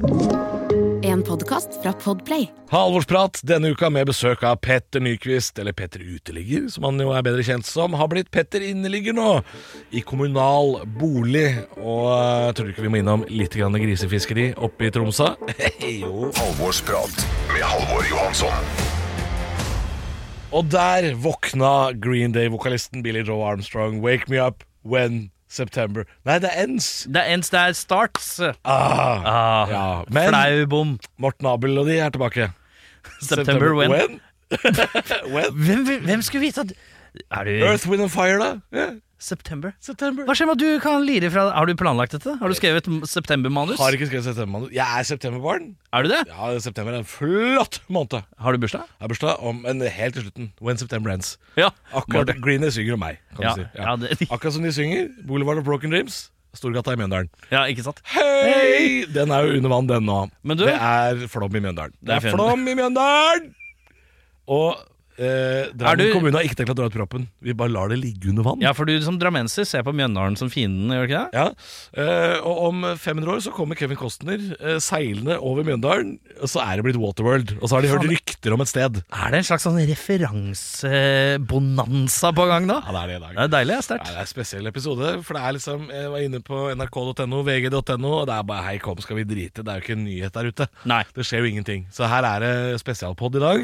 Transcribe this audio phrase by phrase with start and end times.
[0.00, 2.46] En podkast fra Podplay.
[2.70, 7.24] Halvorsprat denne uka med besøk av Petter Nyquist, eller Petter Uteligger, som han jo er
[7.26, 9.42] bedre kjent som, har blitt Petter Inneligger nå,
[9.92, 11.50] i kommunal bolig.
[11.76, 15.34] Og uh, tror du ikke vi må innom litt grann grisefiskeri oppe i Tromsø?
[16.00, 16.30] jo.
[16.38, 18.72] Halvorsprat med Halvor Johansson.
[20.56, 24.00] Og der våkna Green Day-vokalisten Billy Joe Armstrong.
[24.00, 26.88] Wake me up when September Nei, det er ends.
[27.10, 28.38] Det er ends, det er starts.
[28.64, 29.84] Ah, Ah, ja.
[30.08, 30.92] Men Flau bom.
[31.18, 32.50] Morten Abel og de er tilbake.
[33.20, 33.90] September when.
[33.90, 34.20] when?
[35.34, 35.52] when?
[35.54, 36.72] Hvem, hvem skulle vite at
[37.30, 38.50] Er du Earth, Wind and Fire, da?
[38.72, 38.86] Ja,
[39.20, 39.74] September?
[39.84, 40.24] September.
[40.24, 42.32] Hva skjer med at du kan lire fra Har du planlagt dette?
[42.40, 43.76] Har du skrevet septembermanus?
[43.78, 44.70] Har ikke skrevet septembermanus.
[44.72, 45.66] Jeg er septemberbarn.
[45.92, 46.22] Er du det?
[46.30, 48.24] Ja, september er en flott måned.
[48.40, 48.86] Har du bursdag?
[48.96, 50.50] Jeg har bursdag om en helt til slutten.
[50.64, 51.34] When September Ends.
[51.60, 51.68] Ja.
[51.92, 53.68] Akkurat Green Day synger om meg, kan Ja, du si.
[53.84, 56.30] ja, det- Akkurat som de synger Boulevard of Broken Dreams.
[56.56, 57.28] Storgata i Mjøndalen.
[57.52, 58.00] Ja, ikke sant?
[58.10, 59.04] Hei!
[59.06, 60.16] Den er jo under vann, den nå.
[60.42, 61.92] Men du- det er flom i Mjøndalen.
[62.02, 63.52] Det er er flom i Mjøndalen!
[64.50, 64.80] Og
[65.20, 67.26] eh, Drammen du- kommune har ikke tenkt å dra ut proppen.
[67.44, 68.60] Vi bare lar det ligge under vann.
[68.64, 71.30] Ja, for du som drammenser ser på Mjøndalen som fienden, gjør du ikke det?
[71.36, 71.46] Ja,
[72.00, 76.58] eh, og om 500 år så kommer Kevin Costner eh, seilende over Mjøndalen, og så
[76.64, 77.48] er det blitt Waterworld.
[77.60, 78.92] Og så har de hørt rykter om et sted.
[79.12, 82.78] Er det en slags sånn referansebonanza på gang da?
[82.86, 83.32] Ja, det er det i dag.
[83.36, 85.78] Det er deilig, det er Ja, det er en spesiell episode, for det er liksom
[85.90, 89.60] Jeg var inne på nrk.no, vg.no, og det er bare Hei, kom, skal vi drite?
[89.64, 90.64] Det er jo ikke en nyhet der ute.
[90.88, 91.02] Nei.
[91.16, 91.82] Det skjer jo ingenting.
[91.94, 93.58] Så her er det spesialpod i dag.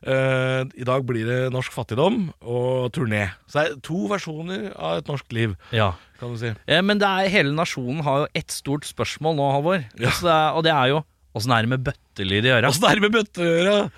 [0.00, 3.26] Eh, I dag blir det norsk fattigdom og turné.
[3.46, 5.92] Så det er to versjoner av et norsk liv, Ja.
[6.18, 6.54] kan du si.
[6.66, 9.84] Ja, Men det er, hele nasjonen har jo ett stort spørsmål nå, Halvor.
[10.00, 10.08] Ja.
[10.08, 11.04] Det og det er jo
[11.36, 12.68] åssen er det med bøttelyd i øra?
[12.72, 13.90] Åssen er det med bøtteøra?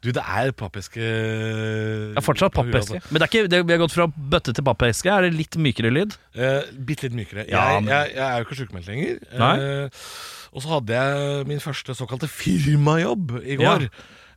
[0.00, 3.02] Du, det er pappeske Det er fortsatt pappeske.
[3.12, 5.10] Men det er ikke, det, vi har gått fra bøtte til pappeske.
[5.12, 6.16] Er det litt mykere lyd?
[6.34, 7.44] Eh, Bitte litt mykere.
[7.50, 9.20] Ja, jeg, men- jeg, jeg er jo ikke sykemeldt lenger.
[9.36, 10.00] Eh,
[10.56, 13.84] og så hadde jeg min første såkalte firmajobb i går.
[13.86, 13.88] eh,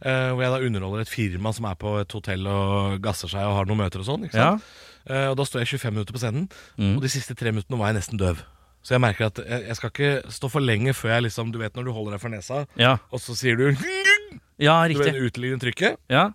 [0.03, 3.55] hvor jeg da underholder et firma som er på et hotell og gasser seg og
[3.55, 4.25] har noen møter og sånn.
[4.27, 4.61] ikke sant?
[5.07, 6.49] Eh, og da står jeg 25 minutter på scenen,
[6.79, 6.95] Mm.
[6.97, 8.39] og de siste tre minuttene var jeg nesten døv.
[8.83, 11.73] Så jeg merker at jeg, skal ikke stå for lenge før jeg liksom Du vet
[11.73, 13.71] når du holder deg for nesa, Ja, og så sier du
[14.59, 15.97] ja riktig Du vet uteliggende trykket.
[16.11, 16.31] Ja.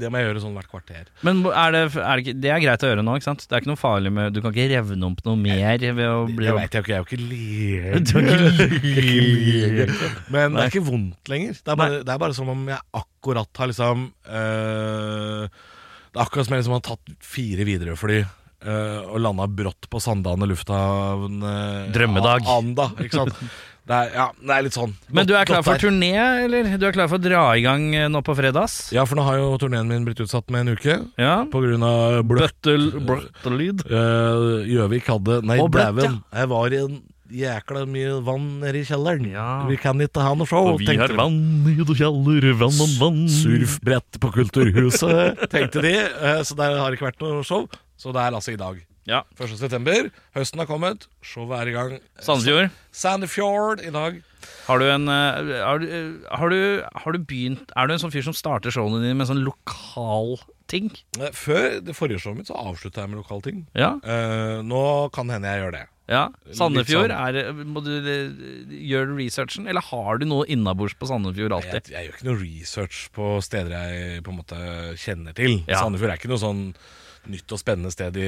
[0.00, 1.04] Det må jeg gjøre sånn hvert kvarter.
[1.26, 3.42] Men er det, er det, det er greit å gjøre nå, ikke sant?
[3.46, 6.24] Det er ikke noe farlig med Du kan ikke revne opp noe mer ved å
[6.28, 7.94] bli Det veit jeg jo ikke, jeg er jo ikke lege.
[10.34, 10.58] Men Nei.
[10.58, 11.60] Det er ikke vondt lenger.
[11.60, 14.08] Det er bare, det er bare som om jeg akkurat har liksom
[14.40, 19.88] øh, Det er akkurat som jeg liksom har tatt fire Widerøe-fly øh, og landa brått
[19.92, 22.46] på Sandane lufthavn øh, Drømmedag.
[22.56, 23.40] Anda, ikke sant.
[23.86, 24.92] Det er, ja, det er litt sånn.
[25.14, 25.84] Men du er klar for der.
[25.86, 26.10] turné,
[26.44, 26.72] eller?
[26.74, 28.88] Du er klar for å dra i gang eh, nå på fredags?
[28.94, 30.96] Ja, for nå har jo turneen min blitt utsatt med en uke.
[31.22, 31.36] Ja.
[31.52, 32.56] På grunn av bløtt.
[32.66, 33.84] Bøttel, bøttelyd.
[33.86, 36.00] Gjøvik Gjøvik hadde Nei, dæven.
[36.00, 36.24] bløtt.
[36.40, 36.96] Jeg var i en
[37.36, 39.30] jækla mye vann nede i kjelleren.
[39.30, 39.46] Ja.
[39.70, 40.72] Vi kan ikke ha noe show.
[40.74, 41.38] Og vi har vann
[41.70, 43.22] i det kjeller, vann om vann.
[43.30, 45.94] surfbrett på Kulturhuset, tenkte de.
[46.18, 47.66] Uh, Så der har det ikke vært noe show.
[47.98, 48.82] Så det er altså i dag.
[49.06, 49.22] Ja.
[49.38, 49.52] 1.
[49.60, 50.08] september.
[50.34, 51.06] Høsten har kommet.
[51.22, 51.92] Showet er i gang.
[52.22, 52.72] Sandefjord.
[52.96, 54.18] Sandefjord i dag.
[54.66, 58.00] Har du en eh, har du, eh, har, du, har du begynt Er du en
[58.02, 60.36] sånn fyr som starter showene dine med sånn lokal
[60.70, 60.90] ting?
[61.18, 63.64] Eh, Før det forrige showet mitt så avslutta jeg med lokalting.
[63.78, 63.94] Ja.
[64.02, 64.82] Uh, nå
[65.14, 65.84] kan hende jeg gjør det.
[66.10, 66.24] ja.
[66.54, 71.54] Sandefjord, Litt er, må du eh, gjøre researchen, eller har du noe innabords på Sandefjord
[71.54, 71.90] Jeg, alltid?
[71.94, 74.60] jeg gjør ikke noe research på steder jeg på en måte
[75.02, 75.60] kjenner til.
[75.70, 75.80] Ja.
[75.82, 76.62] Sandefjord er ikke noe sånn
[77.32, 78.26] nytt og spennende sted i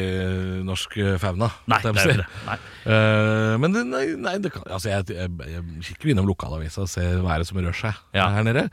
[0.66, 1.50] norsk fauna.
[1.70, 2.28] Nei, det er det.
[2.48, 2.56] Nei.
[2.86, 6.91] Uh, men det, nei, nei det kan, altså jeg, jeg, jeg kikker innom lokalavisa og
[6.92, 8.28] ser hva er det som rør seg Ja.
[8.34, 8.69] her nede.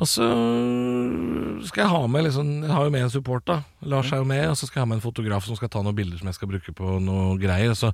[0.00, 0.26] Og så
[1.68, 3.58] skal jeg ha med liksom, Jeg har jo med en support, da.
[3.84, 4.46] Lars er jo med.
[4.48, 6.38] Og så skal jeg ha med en fotograf som skal ta noen bilder som jeg
[6.38, 7.74] skal bruke på noe greier.
[7.76, 7.92] Så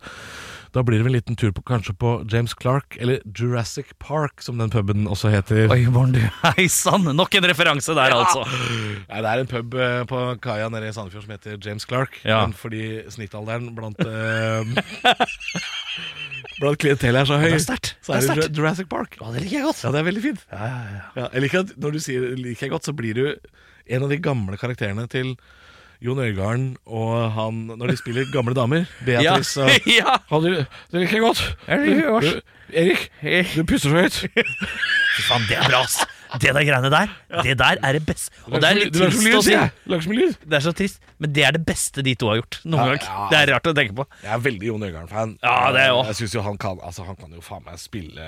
[0.74, 4.42] da blir det vel en liten tur på, kanskje på James Clark, eller Jurassic Park,
[4.44, 5.70] som den puben også heter.
[5.72, 6.20] Oi, morgen du.
[6.44, 7.08] Hei sann!
[7.16, 8.44] Nok en referanse der, altså.
[9.08, 12.20] Nei, det er en pub eh, på kaia nede i Sandefjord som heter James Clark.
[12.26, 12.42] Ja.
[12.44, 12.84] Men fordi
[13.14, 14.76] snittalderen blant eh,
[16.56, 18.56] Blant klientellet er så høy, Det er så Det er er det.
[18.56, 19.18] Jurassic Park.
[19.20, 19.82] Ja, det liker jeg godt.
[19.84, 20.46] Ja, det er veldig fint.
[20.52, 23.24] Ja, jeg liker at Når du sier det liker jeg godt, så blir du
[23.86, 25.36] en av de gamle karakterene til
[26.02, 28.84] Jon Øigarden og han når de spiller gamle damer.
[29.06, 30.16] Beatrice og ja.
[30.18, 30.50] ja, du,
[30.92, 31.44] Det liker jeg godt.
[31.68, 32.20] Ja, det liker.
[32.20, 32.40] Du,
[32.76, 33.10] Erik,
[33.54, 34.20] du puster så høyt.
[35.16, 36.00] Fy faen, det er bra, ass.
[36.42, 37.12] Det der greiene der,
[37.46, 38.32] det der er det beste.
[38.50, 39.56] Og det er litt trist å si.
[40.46, 43.04] Det er så trist, men det er det beste de to har gjort noen gang.
[43.32, 44.06] Det er rart å tenke på.
[44.24, 45.36] Jeg er veldig Jon Øigarden-fan.
[45.44, 46.08] Ja, det er også.
[46.12, 48.24] Jeg synes jo han kan Altså Han kan jo faen meg spille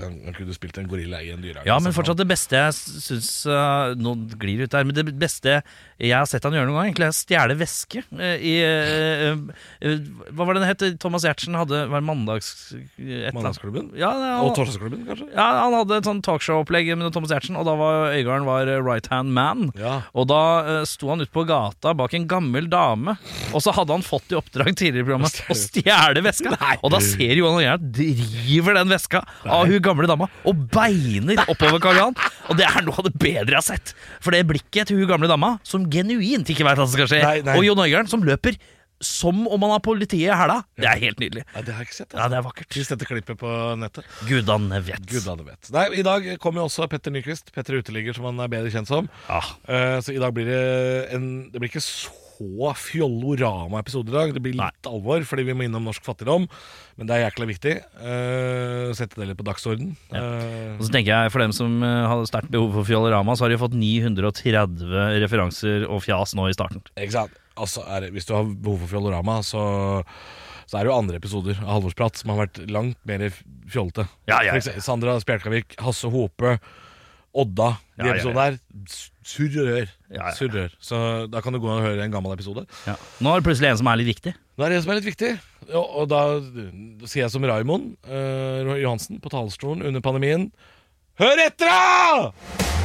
[0.00, 1.68] Han, han kunne spilt en gorilla i en dyrehage.
[1.68, 3.30] Ja, men fortsatt det beste jeg syns
[4.00, 5.60] Nå glir det ut der, men det beste
[5.94, 9.36] jeg har sett han gjøre noen gang, egentlig er å stjele væske eh, i eh,
[9.78, 10.00] eh,
[10.34, 10.84] Hva var det det het?
[11.02, 12.48] Thomas Giertsen hadde Var det mandags...
[13.36, 13.92] Mandagsklubben?
[13.98, 14.10] Ja,
[14.42, 15.28] Og Torsdagsklubben, kanskje?
[15.30, 18.80] ja, han hadde et sånn talkshow-opplegg med Thomas Giertsen, og da var Øygarden var eh,
[18.84, 19.70] right hand man.
[19.80, 19.96] Ja.
[20.12, 23.16] Og da uh, sto han ute på gata bak en gammel dame,
[23.52, 26.54] og så hadde han fått i oppdrag tidligere i programmet å stjele veska.
[26.84, 31.80] Og da ser Johan Øygarden driver den veska av hun gamle dama og beiner oppover
[31.82, 32.18] Karl Johan.
[32.52, 33.94] Og det er noe av det bedre jeg har sett.
[34.24, 37.22] For det blikket til hun gamle dama, som genuint ikke veit hva som skal skje,
[37.24, 37.58] Nei, nei.
[37.58, 38.58] og Jon Øygarden som løper
[39.02, 41.44] som om han har politiet i hæla, det er helt nydelig.
[41.54, 42.16] Nei, det har jeg ikke sett.
[42.16, 42.70] Ja, det er vakkert.
[42.74, 44.08] Hvis dette klippet på nettet.
[44.28, 45.06] Gudene vet.
[45.10, 45.70] Gudene vet.
[45.74, 47.52] Nei, I dag kommer jo også Petter Nyquist.
[47.54, 49.10] Petter Uteligger, som han er bedre kjent som.
[49.28, 49.42] Ja.
[49.68, 50.62] Uh, så i dag blir det
[51.16, 54.32] en Det blir ikke så fjollorama-episode i dag.
[54.34, 56.48] Det blir litt alvor, fordi vi må innom norsk fattigdom.
[56.98, 57.76] Men det er jækla viktig.
[58.00, 59.94] Uh, sette det litt på dagsorden.
[60.14, 60.24] Ja
[60.78, 63.54] Og så tenker jeg, For dem som eh, hadde sterkt behov for Fjollorama, så har
[63.54, 66.82] de fått 930 referanser og fjas nå i starten.
[66.98, 67.40] ikke sant?
[67.56, 69.62] Altså, er hvis du har behov for fjollorama, så,
[70.66, 73.26] så er det jo andre episoder av Halvorsprat som har vært langt mer
[73.70, 74.08] fjollete.
[74.30, 74.80] Ja, ja, ja.
[74.82, 76.56] Sandra Spjelkavik, Hasse Hope,
[77.34, 77.72] Odda.
[77.98, 78.58] De episodene der.
[78.90, 79.86] s- Surrør.
[80.12, 80.32] Ja, ja.
[80.36, 80.74] Surrør.
[80.84, 80.98] Så
[81.32, 82.66] da kan du gå og høre en gammel episode.
[82.84, 84.34] Nå er det plutselig en som er litt viktig.
[84.58, 85.30] Nå er det en som er litt viktig.
[85.72, 86.20] Og, og da
[87.08, 90.50] sier jeg som Raimond uh, Johansen på talerstolen under pandemien
[91.16, 92.83] Hør etter, da!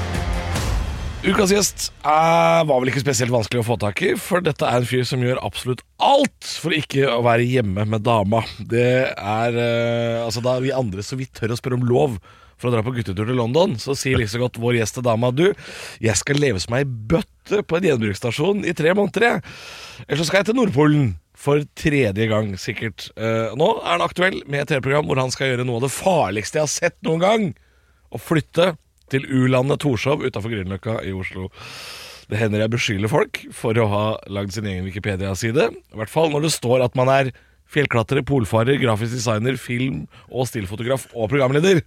[1.20, 4.80] Ukas gjest er, var vel ikke spesielt vanskelig å få tak i, for dette er
[4.80, 8.40] en fyr som gjør absolutt alt for ikke å være hjemme med dama.
[8.72, 12.16] Det er eh, Altså, da vi andre så vidt tør å spørre om lov
[12.60, 15.08] for å dra på guttetur til London, så sier like så godt vår gjest til
[15.10, 15.46] dama Du,
[16.00, 19.46] jeg skal leve som ei bøtte på en gjenbruksstasjon i tre måneder, jeg.
[20.08, 21.18] Eller så skal jeg til Nordpolen.
[21.40, 23.12] For tredje gang, sikkert.
[23.20, 25.96] Eh, nå er han aktuell med et TV-program hvor han skal gjøre noe av det
[25.96, 27.46] farligste jeg har sett noen gang.
[28.12, 28.74] Å flytte
[29.12, 31.50] til U-landet Torshov utafor Grünerløkka i Oslo.
[32.30, 35.70] Det hender jeg beskylder folk for å ha lagd sin egen Wikipedia-side.
[35.74, 37.32] I hvert fall når det står at man er
[37.70, 41.82] fjellklatrer, polfarer, grafisk designer, film- og stillfotograf og programleder.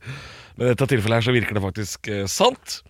[0.56, 2.80] Men i dette tilfellet her så virker det faktisk eh, sant.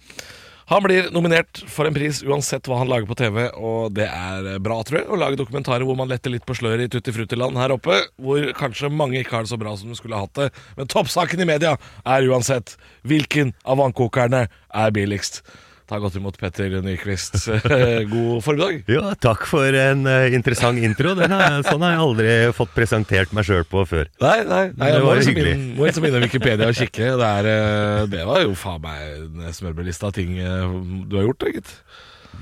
[0.70, 4.61] Han blir nominert for en pris uansett hva han lager på TV, og det er
[4.62, 7.59] bra, tror jeg, å lage dokumentarer hvor man letter litt på sløret i Tutti Frutti-land
[7.59, 10.38] her oppe, hvor kanskje mange ikke har det så bra som de skulle ha hatt
[10.38, 10.49] det.
[10.79, 11.75] Men toppsaken i media
[12.05, 12.76] er uansett
[13.09, 15.43] hvilken av vannkokerne er billigst.
[15.90, 17.37] Ta godt imot Petter Nyquist.
[18.12, 18.82] God formiddag.
[18.90, 21.14] Ja, takk for en eh, interessant intro.
[21.19, 24.08] Den har, sånn har jeg aldri fått presentert meg sjøl på før.
[24.23, 27.11] Nei, nei, nei Det jeg må var liksom inn, må liksom innom Wikipedia og kikke.
[27.19, 29.05] Det, er, eh, det var jo faen meg
[29.49, 30.81] en smørbrødliste av ting eh,
[31.11, 31.75] du har gjort, da, gitt.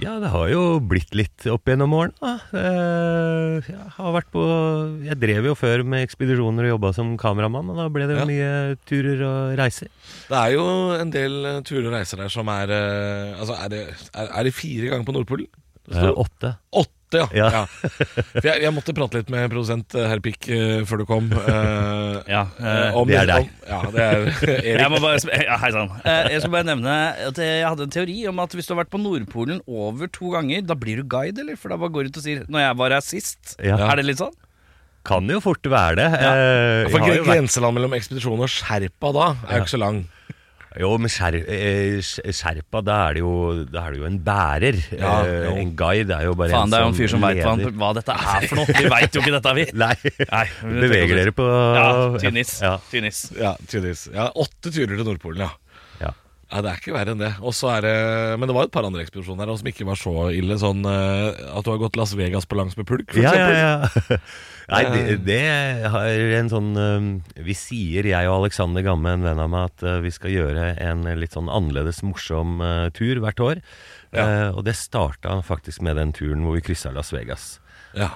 [0.01, 2.31] Ja, det har jo blitt litt opp gjennom årene.
[2.57, 4.45] Eh, Jeg har vært på
[5.05, 8.25] Jeg drev jo før med ekspedisjoner og jobba som kameramann, og da ble det Ja.
[8.29, 9.89] mye turer og reiser.
[10.31, 10.65] Det er jo
[10.97, 13.83] en del eh, turer og reiser der som er eh, Altså, er det,
[14.15, 15.47] er, er det fire ganger på Nordpolen?
[15.91, 16.55] Står Åtte.
[17.11, 17.47] Åtte, ja.
[17.51, 17.51] Ja.
[17.51, 17.91] ja.
[18.39, 21.31] For jeg, jeg måtte prate litt med produsent Herpik herr Pikk eh, før du kom.
[21.35, 23.49] Uh, Ja, eh, eh, om det er deg.
[23.67, 24.69] Ja, det er Erik.
[24.85, 25.91] Jeg må bare, ja, hei sann.
[26.05, 26.95] Uh, Jeg skal bare nevne
[27.31, 30.31] at jeg hadde en teori om at hvis du har vært på Nordpolen over to
[30.37, 31.59] ganger, da blir du guide, eller?
[31.59, 33.57] For da bare går du ut og sier 'når jeg var her sist'.
[33.59, 33.81] Ja.
[33.91, 34.37] Er det litt sånn?
[35.05, 36.09] Kan jo fort være det.
[36.13, 40.05] Eh, For Grenseland mellom ekspedisjon og Sherpa da er jo ikke så lang.
[40.79, 41.97] Jo, men skjer, eh,
[42.31, 43.31] Sherpa, da er, det jo,
[43.67, 44.77] da er det jo en bærer.
[44.95, 45.55] Ja, Eh, jo.
[45.59, 47.89] en guide er jo bare Faen, det er jo en fyr som veit hva, hva
[47.99, 48.67] dette er for noe.
[48.79, 49.65] Vi veit jo ikke dette, vi.
[49.83, 49.95] Nei,
[50.31, 51.89] Nei, beveger dere på Ja,
[52.23, 52.53] tynnis.
[52.63, 52.77] Ja.
[52.93, 53.25] tynnis.
[53.35, 53.57] Ja.
[54.15, 55.51] Ja, åtte turer til Nordpolen, ja.
[56.51, 56.61] Ja.
[56.65, 57.31] Det er ikke verre enn det.
[57.39, 57.97] Er det
[58.41, 60.57] Men det var et par andre ekspedisjoner her som ikke var så ille.
[60.59, 63.23] Sånn eh, at du har gått Las Vegas på langs med pulk, f.eks.
[63.23, 64.19] Ja, ja, ja.
[64.71, 65.39] Nei, det, det
[65.91, 67.07] har en sånn um,
[67.43, 71.09] Vi sier, jeg og Alexander Gamme, en venn av meg, at vi skal gjøre en
[71.19, 72.63] litt sånn annerledes morsom
[72.95, 73.63] tur hvert år.
[74.15, 74.27] Ja.
[74.55, 77.57] Og det starta faktisk med den turen hvor vi kryssa Las Vegas.
[77.99, 78.13] Ja.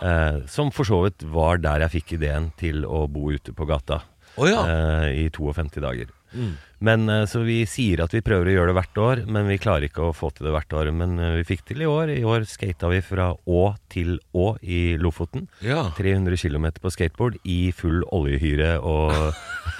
[0.50, 4.04] Som for så vidt var der jeg fikk ideen til å bo ute på gata.
[4.38, 4.62] oh, ja.
[5.10, 6.14] I 52 dager.
[6.34, 6.54] Mm.
[6.84, 9.60] Men uh, Så vi sier at vi prøver å gjøre det hvert år, men vi
[9.62, 10.90] klarer ikke å få til det hvert år.
[10.92, 12.12] Men uh, vi fikk til i år.
[12.12, 13.62] I år skata vi fra Å
[13.92, 15.46] til Å i Lofoten.
[15.64, 15.86] ja.
[15.94, 19.14] 300 km på skateboard i full oljehyre og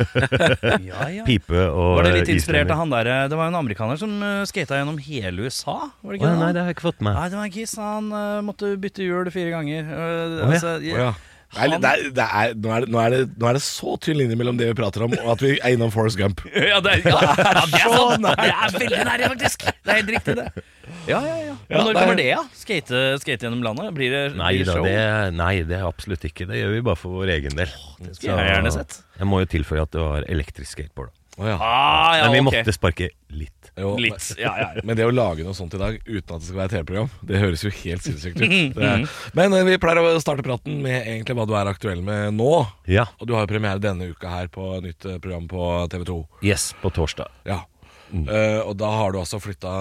[0.88, 1.25] Ja, ja.
[1.26, 3.99] pipe og Var det litt inspirert av han der eh, Det var jo en amerikaner
[4.00, 4.14] som
[4.49, 5.76] skata gjennom hele USA?
[6.00, 6.40] Var det ikke det?
[6.40, 7.18] Nei, det har jeg ikke fått med.
[7.18, 7.76] Nei, det var en kiss.
[7.82, 9.88] Han eh, måtte bytte hjul fire ganger.
[9.90, 11.12] Uh, oh, altså, ja.
[11.54, 13.94] Nei, det er, det er, nå, er det, nå, er det, nå er det så
[14.02, 16.42] tynn linje mellom det vi prater om, og at vi er innom Forest Gump.
[16.54, 18.26] Ja, det er, ja, ja, det er sant!
[18.26, 19.66] Det er veldig nære, faktisk.
[19.70, 20.49] Det er helt riktig, det.
[21.08, 21.54] Ja, ja, ja.
[21.68, 22.42] Men Ja, når er- kommer det, da?
[22.58, 23.90] Skate, skate gjennom landet?
[23.96, 24.84] Blir det, Nei blir show?
[24.88, 26.46] da, nei, det er absolutt ikke.
[26.50, 27.70] Det gjør vi bare for vår egen del.
[28.11, 28.99] Så, jeg gjerne sett.
[29.20, 31.12] Jeg må jo tilføye at det var elektrisk skateboard.
[31.34, 31.58] Å, ja.
[31.58, 32.46] Ah, ja, Men vi ok.
[32.50, 33.70] måtte sparke litt.
[33.74, 34.28] Jo, Litt.
[34.38, 34.68] Ja, ja.
[34.76, 34.84] ja.
[34.86, 37.08] Men det å lage noe sånt i dag uten at det skal være et TV-program,
[37.26, 38.54] det høres jo helt sinnssykt ut.
[38.78, 38.92] Det
[39.34, 42.52] men eh, vi pleier å starte praten med egentlig hva du er aktuell med nå.
[42.86, 43.08] Ja.
[43.18, 46.18] Og du har jo premiere denne uka her på nytt eh, program på TV 2.
[46.46, 47.34] Yes, på torsdag.
[47.50, 47.64] Ja.
[48.14, 49.72] Eh, og da har du altså flytta,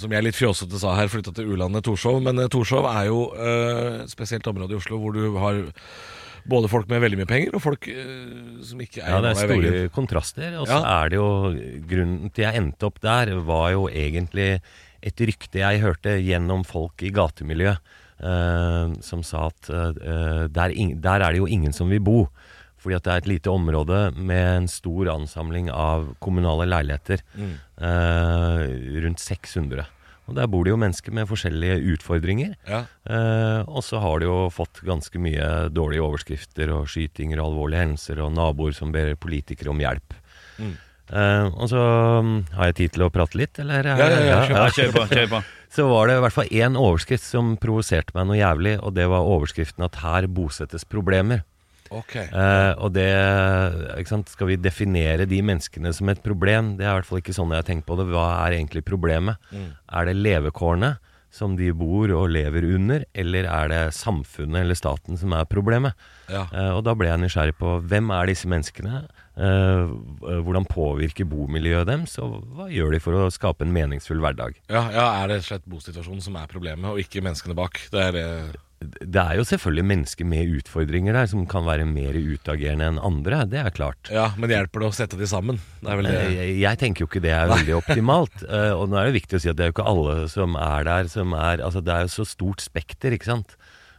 [0.00, 2.20] som jeg litt fjåsete sa her, flytta til U-landet Torshov.
[2.24, 5.62] Men uh, Torshov er jo eh, et spesielt område i Oslo hvor du har
[6.48, 9.40] både folk med veldig mye penger og folk eh, som ikke er Ja, det er
[9.42, 9.90] store veggen.
[9.94, 10.56] kontraster.
[10.60, 11.02] Og så Ja.
[11.04, 11.28] er det jo
[11.90, 14.60] Grunnen til jeg endte opp der, var jo egentlig
[15.02, 17.78] et rykte jeg hørte gjennom folk i gatemiljøet,
[18.22, 22.28] eh, som sa at eh, der, ing- der er det jo ingen som vil bo.
[22.78, 27.18] Fordi at det er et lite område med en stor ansamling av kommunale leiligheter.
[27.80, 29.86] eh, rundt 600.
[30.26, 32.56] Og der bor det jo mennesker med forskjellige utfordringer.
[32.66, 32.82] Ja.
[33.06, 37.84] Eh, og så har de jo fått ganske mye dårlige overskrifter og skytinger og alvorlige
[37.84, 40.18] hendelser og naboer som ber politikere om hjelp.
[41.06, 41.82] Eh, og så
[42.26, 43.86] mm, har jeg tid til å prate litt, eller?
[43.86, 45.06] Ja, ja, ja, kjør kjør på.
[45.14, 45.42] kjør på
[45.76, 49.06] Så var det i hvert fall én overskrift som provoserte meg noe jævlig, og det
[49.12, 51.42] var overskriften at her bosettes problemer.
[51.90, 52.14] Ok.
[52.16, 53.08] Eh, og det
[54.08, 54.30] sant?
[54.32, 56.76] Skal vi definere de menneskene som et problem?
[56.78, 58.08] Det er i hvert fall ikke sånn jeg har tenkt på det.
[58.12, 59.38] Hva er egentlig problemet?
[59.52, 60.96] Er det levekårene
[61.36, 65.96] som de bor og lever under, eller er det samfunnet eller staten som er problemet?
[66.32, 66.46] Ja.
[66.48, 69.02] Eh, og da ble jeg nysgjerrig på hvem er disse menneskene?
[69.36, 69.90] Eh,
[70.46, 74.56] hvordan påvirker bomiljøet deres, og hva gjør de for å skape en meningsfull hverdag?
[74.72, 77.82] Ja, ja, er det rett og slett bosituasjonen som er problemet, og ikke menneskene bak?
[77.92, 78.28] Det er det
[78.76, 83.38] Det er jo selvfølgelig mennesker med utfordringer der, som kan være mer utagerende enn andre,
[83.48, 84.10] det er klart.
[84.12, 85.60] Ja, men hjelper det å sette de sammen?
[85.80, 86.12] Det det.
[86.12, 88.36] Eh, Jeg, jeg tenker jo ikke det er veldig optimalt.
[88.46, 90.54] Eh, og nå er det viktig å si at det er jo ikke alle som
[90.60, 93.56] er der som er Altså det er jo så stort spekter, ikke sant.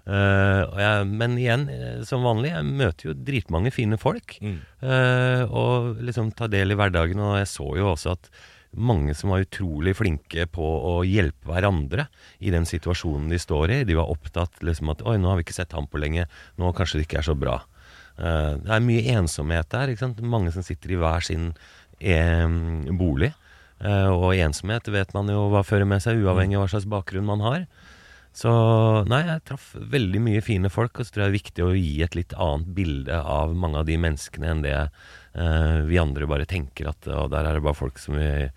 [0.08, 1.66] Uh, jeg, men igjen,
[2.08, 4.38] som vanlig, jeg møter jo dritmange fine folk.
[4.40, 4.62] Mm.
[4.80, 7.20] Uh, og liksom tar del i hverdagen.
[7.20, 8.32] Og jeg så jo også at
[8.72, 12.08] mange som var utrolig flinke på å hjelpe hverandre
[12.40, 13.80] i den situasjonen de står i.
[13.88, 16.74] De var opptatt liksom at 'oi, nå har vi ikke sett ham på lenge, nå
[16.74, 17.62] kanskje det ikke er så bra'.
[18.18, 19.90] Eh, det er mye ensomhet der.
[19.90, 20.22] ikke sant?
[20.22, 21.54] Mange som sitter i hver sin
[22.98, 23.34] bolig.
[23.80, 27.26] Eh, og ensomhet vet man jo hva fører med seg, uavhengig av hva slags bakgrunn
[27.26, 27.68] man har.
[28.38, 28.52] Så
[29.10, 31.72] nei, jeg traff veldig mye fine folk, og så tror jeg det er viktig å
[31.74, 36.30] gi et litt annet bilde av mange av de menneskene enn det eh, vi andre
[36.30, 38.52] bare tenker at og der er det bare folk som er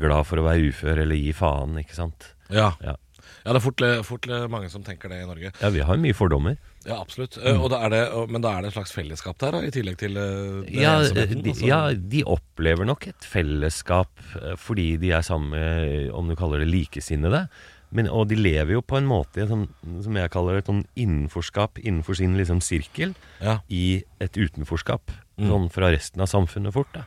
[0.00, 2.30] glad for å være ufør eller gi faen, ikke sant.
[2.48, 2.70] Ja.
[2.80, 2.96] Ja.
[3.44, 5.52] ja, det er fort, fort mange som tenker det i Norge.
[5.60, 6.56] Ja, vi har mye fordommer.
[6.88, 7.36] Ja, absolutt.
[7.36, 7.60] Mm.
[7.60, 9.98] Og da er det, men da er det et slags fellesskap der, da, i tillegg
[10.00, 11.68] til eh, Ja, ensomheten, de, altså.
[11.68, 11.80] ja,
[12.16, 16.70] de opplever nok et fellesskap eh, fordi de er sammen med, om du kaller det
[16.72, 17.48] likesinnede.
[17.90, 19.66] Men, og de lever jo på en måte i sånn,
[20.04, 23.60] som jeg kaller det, et sånn innenforskap innenfor sin liksom, sirkel Ja.
[23.72, 25.10] i et utenforskap.
[25.38, 26.90] Sånn fra resten av samfunnet fort.
[26.92, 27.04] Da.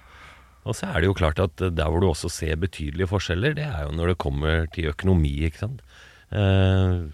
[0.66, 3.66] Og så er det jo klart at der hvor du også ser betydelige forskjeller, det
[3.68, 5.82] er jo når det kommer til økonomi, ikke sant.
[6.32, 7.10] Eh,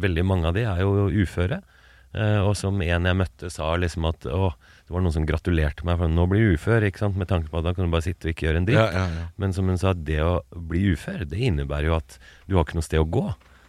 [0.00, 1.60] veldig mange av de er jo uføre.
[2.14, 4.52] Eh, og som en jeg møtte sa liksom at å,
[4.84, 7.16] det var noen som gratulerte meg for nå blir du ufør, ikke sant?
[7.16, 8.80] med tanke på at da kan du bare sitte og ikke gjøre en dritt.
[8.82, 9.26] Ja, ja, ja.
[9.40, 12.76] Men som hun sa, det å bli ufør, det innebærer jo at du har ikke
[12.76, 13.24] noe sted å gå.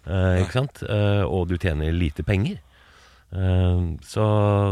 [0.05, 0.81] Eh, ikke sant?
[0.84, 2.60] Eh, og du tjener lite penger.
[3.31, 4.25] Eh, så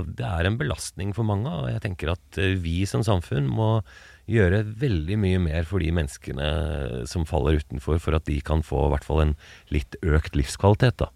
[0.04, 3.78] det er en belastning for mange, og jeg tenker at eh, vi som samfunn må
[4.28, 8.86] gjøre veldig mye mer for de menneskene som faller utenfor, for at de kan få
[8.88, 9.34] i hvert fall en
[9.72, 11.10] litt økt livskvalitet da,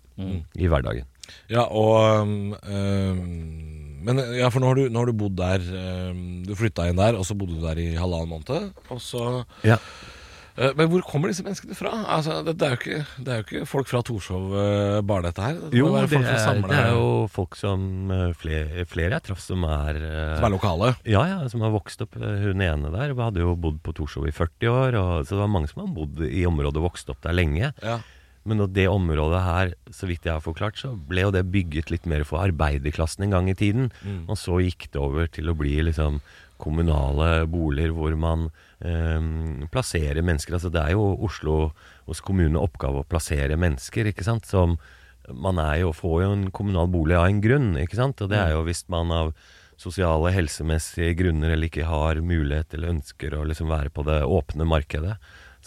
[0.59, 1.07] i hverdagen.
[1.51, 5.63] Ja, og um, um, Men ja, for nå har du, nå har du bodd der
[6.11, 8.71] um, Du flytta inn der, og så bodde du der i halvannen måned.
[8.93, 9.23] Og så
[9.65, 9.79] Ja.
[10.57, 11.91] Eh, Men hvor kommer disse menneskene fra?
[12.17, 15.27] Altså, det, det, er jo ikke, det er jo ikke folk fra Torshov eh, bare,
[15.29, 15.59] dette her.
[15.61, 19.65] Det Jo, det er, det er jo folk som eh, flere, flere jeg traff som
[19.69, 20.93] er som er lokale.
[21.05, 22.17] Ja, ja, som har vokst opp.
[22.17, 23.13] Hun ene der
[28.47, 29.97] vi hadde jo bodd på Torshov i 40 år, og, så det var mange som
[29.97, 29.97] har bodd i området og vokst opp der lenge.
[29.97, 29.97] Ja.
[29.97, 32.05] Men det området her, så vidt jeg har forklart, så ble jo det bygget litt
[32.05, 33.91] mer for arbeiderklassen en gang i tiden.
[34.27, 36.21] Og så gikk det over til å bli liksom
[36.57, 38.47] kommunale boliger hvor man
[38.81, 39.21] eh,
[39.69, 40.57] plasserer mennesker.
[40.57, 41.71] Altså det er jo Oslo
[42.07, 44.47] hos kommune oppgave å plassere mennesker, ikke sant.
[44.49, 44.77] Som
[45.27, 48.21] man er jo, får jo en kommunal bolig av en grunn, ikke sant.
[48.23, 49.33] Og det er jo hvis man av
[49.77, 54.65] sosiale, helsemessige grunner eller ikke har mulighet eller ønsker å liksom være på det åpne
[54.65, 55.17] markedet,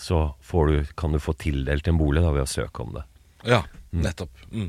[0.00, 3.04] så får du, kan du få tildelt en bolig da ved å søke om det.
[3.48, 3.64] ja.
[3.90, 4.30] Nettopp.
[4.52, 4.68] Mm.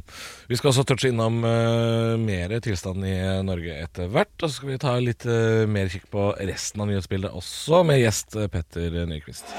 [0.49, 3.13] Vi skal også touche innom uh, mer tilstand i
[3.45, 4.33] Norge etter hvert.
[4.39, 8.01] Og så skal vi ta litt uh, mer kikk på resten av nyhetsbildet også, med
[8.01, 9.53] gjest eh, Petter Nyquist.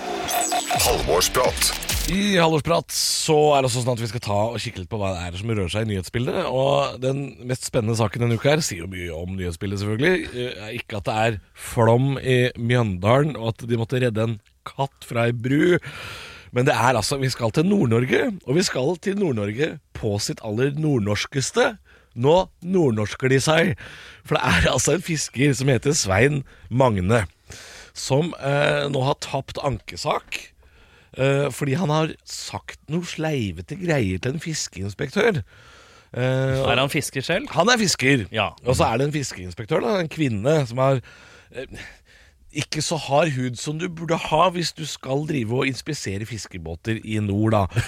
[0.82, 1.70] Halvorsprat.
[2.10, 4.98] I Halvorsprat så er det også sånn at vi skal ta og kikke litt på
[4.98, 6.40] hva det er som rører seg i nyhetsbildet.
[6.50, 10.32] Og den mest spennende saken denne uka her sier jo mye om nyhetsbildet, selvfølgelig.
[10.34, 15.06] Eh, ikke at det er flom i Mjøndalen, og at de måtte redde en katt
[15.08, 15.78] fra ei bru.
[16.52, 20.42] Men det er altså Vi skal til Nord-Norge, og vi skal til Nord-Norge på sitt
[20.44, 21.76] aller nordnorskeste.
[22.14, 23.74] Nå nordnorsker de seg.
[24.28, 27.22] For det er altså en fisker som heter Svein Magne,
[27.96, 30.42] som eh, nå har tapt ankesak.
[31.16, 35.40] Eh, fordi han har sagt noe sleivete greier til en fiskeinspektør.
[36.12, 37.48] Eh, Er han fisker selv?
[37.56, 38.26] han er fisker.
[38.32, 38.50] Ja.
[38.68, 41.00] Og så er det en fiskeinspektør, da, en kvinne, som har
[41.52, 41.64] eh,
[42.52, 47.00] ikke så hard hud som du burde ha hvis du skal drive og inspisere fiskebåter
[47.02, 47.64] i nord, da.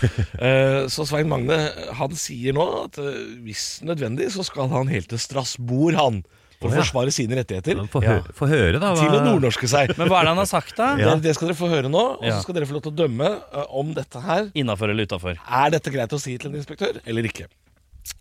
[0.44, 1.56] Eh, så Svein Magne
[1.96, 6.22] han sier nå at eh, hvis nødvendig så skal han helt til Strasbourg, han.
[6.60, 7.80] For å forsvare sine rettigheter.
[7.92, 8.48] Få hø ja.
[8.50, 8.92] høre, da.
[8.96, 9.92] Til å nordnorske seg.
[9.98, 10.94] Men hva er det han har sagt, da?
[11.00, 12.98] Det, det skal dere få høre nå, og så skal dere få lov til å
[13.04, 15.36] dømme eh, om dette her Innafor eller utafor?
[15.38, 17.48] er dette greit å si til en inspektør, eller ikke?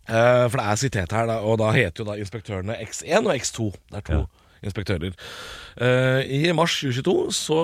[0.08, 3.36] Eh, for det er sitert her, da, og da heter jo da inspektørene X1 og
[3.36, 3.70] X2.
[3.92, 4.24] Det er to
[4.64, 5.14] inspektører.
[5.78, 7.60] Eh, I mars 2022 så,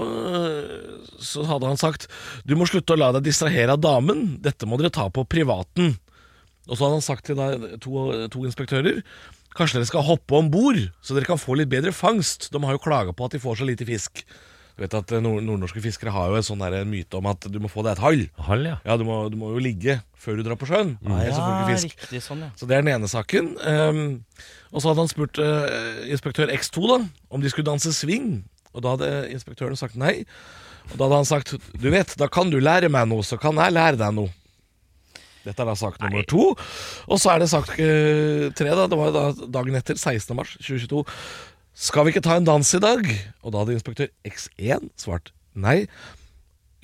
[1.23, 2.07] så hadde han sagt
[2.47, 4.37] Du må slutte å la deg distrahere av damen.
[4.43, 5.95] Dette må dere ta på privaten.
[6.69, 7.51] Og så hadde han sagt til da,
[7.81, 9.03] to, to inspektører
[9.57, 12.51] Kanskje dere skal hoppe om bord, så dere kan få litt bedre fangst.
[12.53, 14.21] De har jo klaga på at de får så lite fisk.
[14.77, 17.57] Du vet at eh, nord Nordnorske fiskere har jo en sånn myte om at du
[17.59, 18.21] må få deg et hall.
[18.47, 18.77] Hall, ja.
[18.87, 20.93] Ja, du må, du må jo ligge før du drar på sjøen.
[21.03, 22.53] Nei, ja, riktig sånn, ja.
[22.55, 23.51] Så det er den ene saken.
[23.67, 24.05] Ehm,
[24.69, 26.97] og så hadde han spurt uh, inspektør X2 da
[27.33, 28.43] om de skulle danse swing.
[28.75, 30.21] Og da hadde inspektøren sagt nei.
[30.91, 33.57] Og da hadde han sagt du vet, da kan du lære meg noe, så kan
[33.57, 34.33] jeg lære deg noe.
[35.45, 36.51] Dette er da sak nummer to.
[37.09, 38.85] Og så er det sak uh, tre, da.
[38.91, 39.25] Det var da
[39.59, 40.35] dagen etter, 16.
[40.37, 41.05] mars 2022.
[41.79, 43.05] Skal vi ikke ta en dans i dag?
[43.41, 45.87] Og da hadde inspektør X1 svart nei.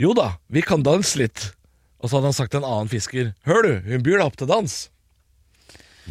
[0.01, 1.51] Jo da, vi kan danse litt.
[2.01, 4.39] Og så hadde han sagt til en annen fisker Hør du, hun byr deg opp
[4.39, 4.73] til dans.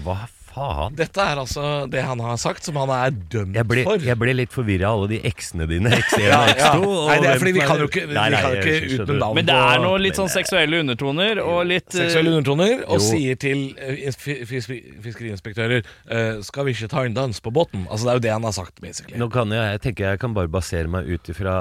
[0.05, 0.95] Hva faen?
[0.99, 3.99] Dette er altså det han har sagt, som han er dømt Jeg ble, for.
[4.07, 5.91] jeg ble litt forvirra av alle de x-ene dine.
[6.05, 6.71] X1 Ja, og ja.
[6.71, 6.89] X2.
[6.89, 8.75] og Nei, det er fordi vi kan jo ikke, vi Nei, nei, kan jo ikke
[8.75, 9.05] skjønner.
[9.09, 12.85] uten navn Men det er noe litt sånn seksuelle undertoner og litt eh, seksuelle undertoner,
[12.87, 13.05] og Jo.
[13.11, 14.71] sier til eh, ins- fi- fis-
[15.05, 17.87] fiskeriinspektører eh, Skal vi ikke ta en dans på båten?
[17.91, 19.19] Altså Det er jo det han har sagt, basically.
[19.21, 21.57] Nå kan jeg, jeg tenker jeg kan bare basere meg ut ifra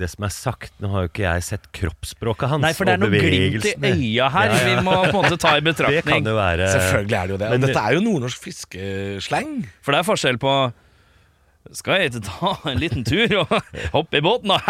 [0.00, 0.72] det som er sagt.
[0.82, 3.66] Nå har jo ikke jeg sett kroppsspråket hans Nei, for det er og noe glimt
[3.66, 3.74] i
[4.16, 4.64] øya her Ja, ja.
[4.68, 6.00] vi må på en måte ta i betraktning.
[6.00, 7.50] Det kan jo være Selvfølgelig er det jo det.
[7.54, 9.64] Men dette er jo nordnorsk fiskeslang.
[9.82, 10.52] For det er forskjell på
[11.76, 13.56] Skal jeg ikke ta en liten tur og
[13.96, 14.62] hoppe i båten og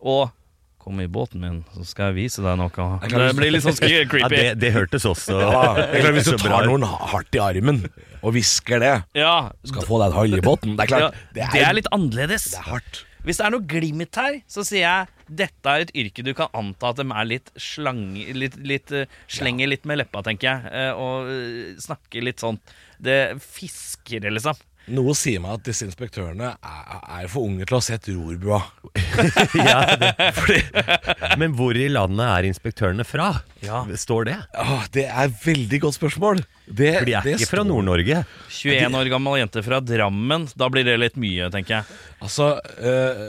[0.00, 0.30] Og
[0.78, 2.70] kom i båten min, så skal jeg vise deg noe.
[2.72, 4.20] klart- Det blir litt sånn creepy.
[4.22, 7.82] ja, det, det hørtes også Ja, det er Hvis du tar noen hardt i armen
[8.22, 10.78] og hvisker det Ja, Skal få deg en hall i båten.
[10.78, 12.48] Det er ja, klart, det er litt annerledes.
[12.54, 13.04] det er hardt.
[13.26, 16.48] Hvis det er noe glimt her, så sier jeg dette er et yrke du kan
[16.56, 20.72] anta at de er litt slange Litt, litt eh, Slenger litt med leppa, tenker jeg.
[20.72, 22.58] eh, Og eh, snakker litt sånn
[22.98, 24.56] Det fisker, liksom.
[24.96, 28.62] Noe sier meg at disse inspektørene er, er for unge til å ha sett rorbua.
[29.68, 30.14] ja, det.
[31.36, 33.26] Men hvor i landet er inspektørene fra?
[33.60, 33.82] Ja.
[34.00, 34.38] Står det?
[34.56, 36.40] Åh, det er et veldig godt spørsmål.
[36.68, 38.18] Det, For de er ikke fra Nord-Norge.
[38.52, 40.44] 21 år gammel jente fra Drammen.
[40.58, 41.96] Da blir det litt mye, tenker jeg.
[42.24, 42.48] Altså,
[42.82, 43.22] øh,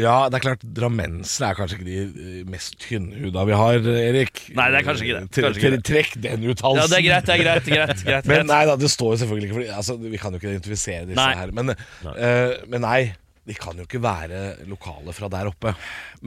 [0.00, 4.42] ja, det er klart Drammensene er kanskje ikke de øh, mest tynnhuda vi har, Erik.
[4.56, 5.44] Nei, det er kanskje ikke det.
[5.44, 6.82] Kanskje ikke tre- Trekk den uttalelsen.
[6.82, 7.68] Ja, det er greit, det er greit.
[7.68, 10.52] greit, greit, Men nei da, det står jo selvfølgelig ikke altså, Vi kan jo ikke
[10.54, 11.30] identifisere disse Nei.
[11.42, 11.52] her.
[11.56, 13.00] Men, øh, men nei,
[13.46, 15.76] de kan jo ikke være lokale fra der oppe.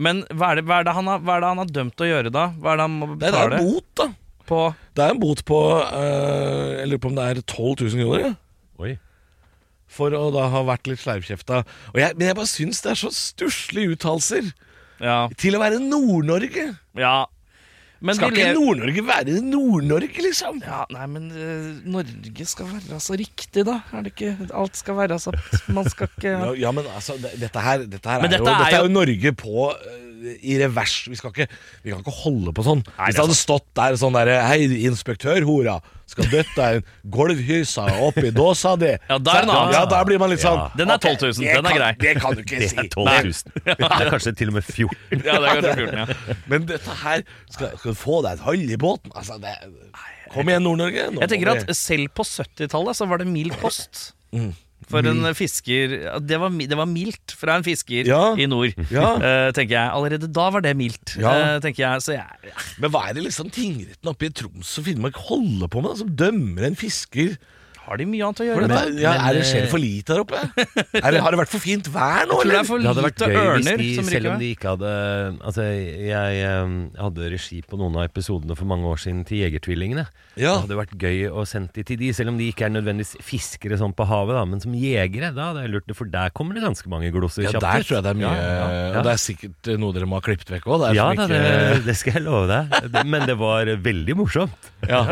[0.00, 2.00] Men hva er, det, hva, er det han har, hva er det han har dømt
[2.00, 2.46] å gjøre, da?
[2.56, 3.50] Hva er det han må betale?
[3.56, 4.06] det er bot, da.
[4.50, 4.60] På?
[4.98, 8.26] Det er en bot på øh, Jeg lurer på om det er 12 000 kroner.
[8.26, 8.34] Ja.
[8.84, 8.92] Oi.
[9.90, 11.64] For å da ha vært litt sleivkjefta.
[11.94, 14.52] Og jeg, men jeg bare syns det er så stusslige uttalelser
[15.02, 15.28] Ja.
[15.40, 16.72] til å være Nord-Norge.
[16.98, 17.18] ja.
[18.00, 20.62] Men Skal de ikke Nord-Norge være Nord-Norge, liksom?
[20.64, 23.74] Ja, nei, men eh, Norge skal være så riktig, da.
[23.92, 25.34] Er det ikke Alt skal være så
[25.76, 28.46] Man skal ikke Ja, ja, men altså, det, dette her, dette her Men er, dette
[28.48, 30.09] jo, er dette er jo- jo Norge på øh,
[30.42, 30.96] i revers.
[31.10, 31.46] Vi, skal ikke,
[31.84, 32.82] vi kan ikke holde på sånn.
[32.86, 35.78] Nei, Hvis det det er hadde stått der sånn derre Hei, inspektør, hora.
[36.10, 36.80] Skal døtte en
[37.14, 38.88] gulvhysa oppi dåsa di.
[39.08, 39.58] Ja, da er det.
[39.76, 40.64] Ja, der blir man litt sånn Ja.
[40.80, 41.90] Den er ok, 12 000, det den er grei.
[42.00, 42.78] Det kan du ikke Det si.
[42.82, 43.62] er 12 000.
[43.68, 45.22] Det er kanskje til og med 14.
[45.22, 46.36] Ja, det er kanskje 14, ja.
[46.50, 49.14] Men dette her Skal, skal du få deg et hall i båten?
[49.14, 49.54] Altså, det
[50.30, 51.06] Kom igjen, Nord-Norge.
[51.20, 54.12] Jeg tenker at selv på 70-tallet så var det mild kost.
[54.88, 55.92] For en fisker
[56.24, 58.34] Det var, det var mildt fra en fisker Ja.
[58.34, 59.12] i nord, Ja.
[59.20, 59.90] uh, tenker jeg.
[59.92, 61.56] Allerede da var det mildt, Ja.
[61.56, 62.02] uh, tenker jeg.
[62.02, 65.82] Så jeg Men hva er det liksom tingretten oppe i Troms og Finnmark holder på
[65.82, 67.36] med, da, som dømmer en fisker?
[67.86, 68.66] Har de mye annet å gjøre.
[68.66, 68.80] Men, da?
[69.00, 70.40] ja, men, er det, skjer eh, for lite der oppe?
[71.00, 72.60] Er det, har det vært for fint vær nå, eller?
[72.60, 74.90] det Det hadde vært gøy gøy hvis de, selv om de ikke hadde
[75.50, 80.04] Altså, jeg eh, hadde regi på noen av episodene for mange år siden til Jegertvillingene.
[80.36, 80.54] Ja.
[80.54, 83.16] Det hadde vært gøy å sende de til de, selv om de ikke er nødvendigvis
[83.24, 85.32] fiskere sånn på havet, da, men som jegere.
[85.36, 87.86] Da hadde jeg lurt det, for der kommer det ganske mange glosser Ja, kjapt der
[87.86, 88.90] tror jeg det er mye Ja, ja, ja.
[89.00, 90.86] Og det er sikkert eh, noe dere må ha klippet vekk òg.
[90.96, 91.40] Ja da, det,
[91.86, 93.00] det skal jeg love deg.
[93.10, 94.70] Men det var veldig morsomt.
[94.88, 95.02] Ja.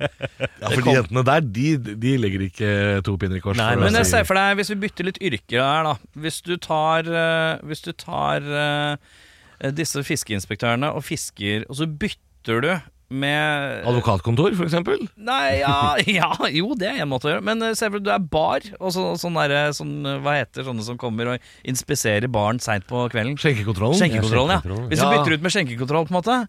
[0.62, 1.68] ja, for de jentene der, de,
[2.04, 2.72] de legger ikke
[3.06, 3.58] to pinner i kors.
[3.58, 5.96] Nei, Men jeg ser for deg, hvis vi bytter litt yrker her, da.
[6.24, 12.64] Hvis du tar, eh, hvis du tar eh, disse fiskeinspektørene og fisker, og så bytter
[12.64, 12.72] du
[13.08, 15.06] med Advokatkontor, for eksempel?
[15.16, 17.44] Nei, ja, ja, jo, det er en måte å gjøre.
[17.48, 20.66] Men eh, se for deg, du er bar, og så, sånn derre sånn, Hva heter
[20.68, 23.38] sånne som kommer og inspiserer barn seint på kvelden?
[23.40, 24.00] Skjenkekontrollen?
[24.00, 24.62] Skjenkekontrollen, ja.
[24.62, 24.90] skjenkekontrollen.
[24.92, 26.40] Hvis du bytter ut med skjenkekontroll, på en måte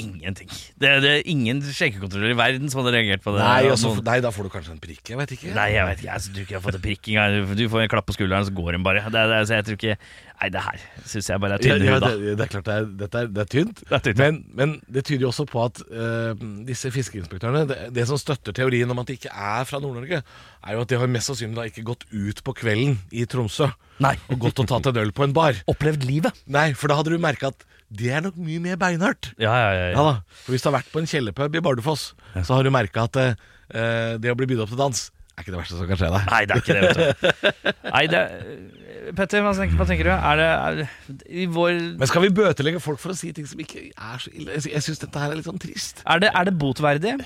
[0.00, 0.50] Ingenting.
[0.50, 3.44] Det, det er ingen skjenkekontroller i verden som hadde reagert på det.
[3.44, 5.04] Nei, altså, nei, da får du kanskje en prikk.
[5.12, 5.52] Jeg vet ikke.
[5.56, 6.16] Nei, jeg vet ikke.
[6.16, 7.54] Altså, du ikke fått en prikk engang.
[7.58, 9.04] Du får en klapp på skulderen, så går den bare.
[9.06, 9.96] Det, det, så jeg tror ikke
[10.40, 12.08] Nei, det her syns jeg bare er ja, hud, da.
[12.16, 13.82] det, det er klart det er, dette er, det er tynt.
[13.82, 16.32] Det er tynt, men, men det tyder jo også på at uh,
[16.64, 20.78] disse fiskeinspektørene det, det som støtter teorien om at de ikke er fra Nord-Norge, er
[20.78, 23.68] jo at de har mest sannsynlig da ikke gått ut på kvelden i Tromsø
[24.00, 24.14] Nei.
[24.32, 25.60] og gått og tatt en øl på en bar.
[25.74, 26.40] Opplevd livet.
[26.48, 29.32] Nei, for da hadde du merka at det er nok mye mer beinhardt.
[29.42, 29.86] Ja, ja, ja.
[29.90, 30.02] Ja ja.
[30.10, 33.08] da, for Hvis du har vært på en kjellerpub i Bardufoss, så har du merka
[33.08, 35.08] at eh, det å bli bydd opp til dans
[35.40, 36.28] er ikke det verste som kan skje deg.
[36.28, 37.72] Nei, det er ikke det, vet du.
[37.94, 38.22] Nei, det
[39.16, 40.12] Petter, hva tenker, hva tenker du?
[40.12, 43.48] Er det, er det i vår Men skal vi bøtelegge folk for å si ting
[43.48, 44.58] som ikke er så ille?
[44.58, 46.04] Jeg, jeg syns dette her er litt sånn trist.
[46.04, 47.16] Er det, er det botverdig?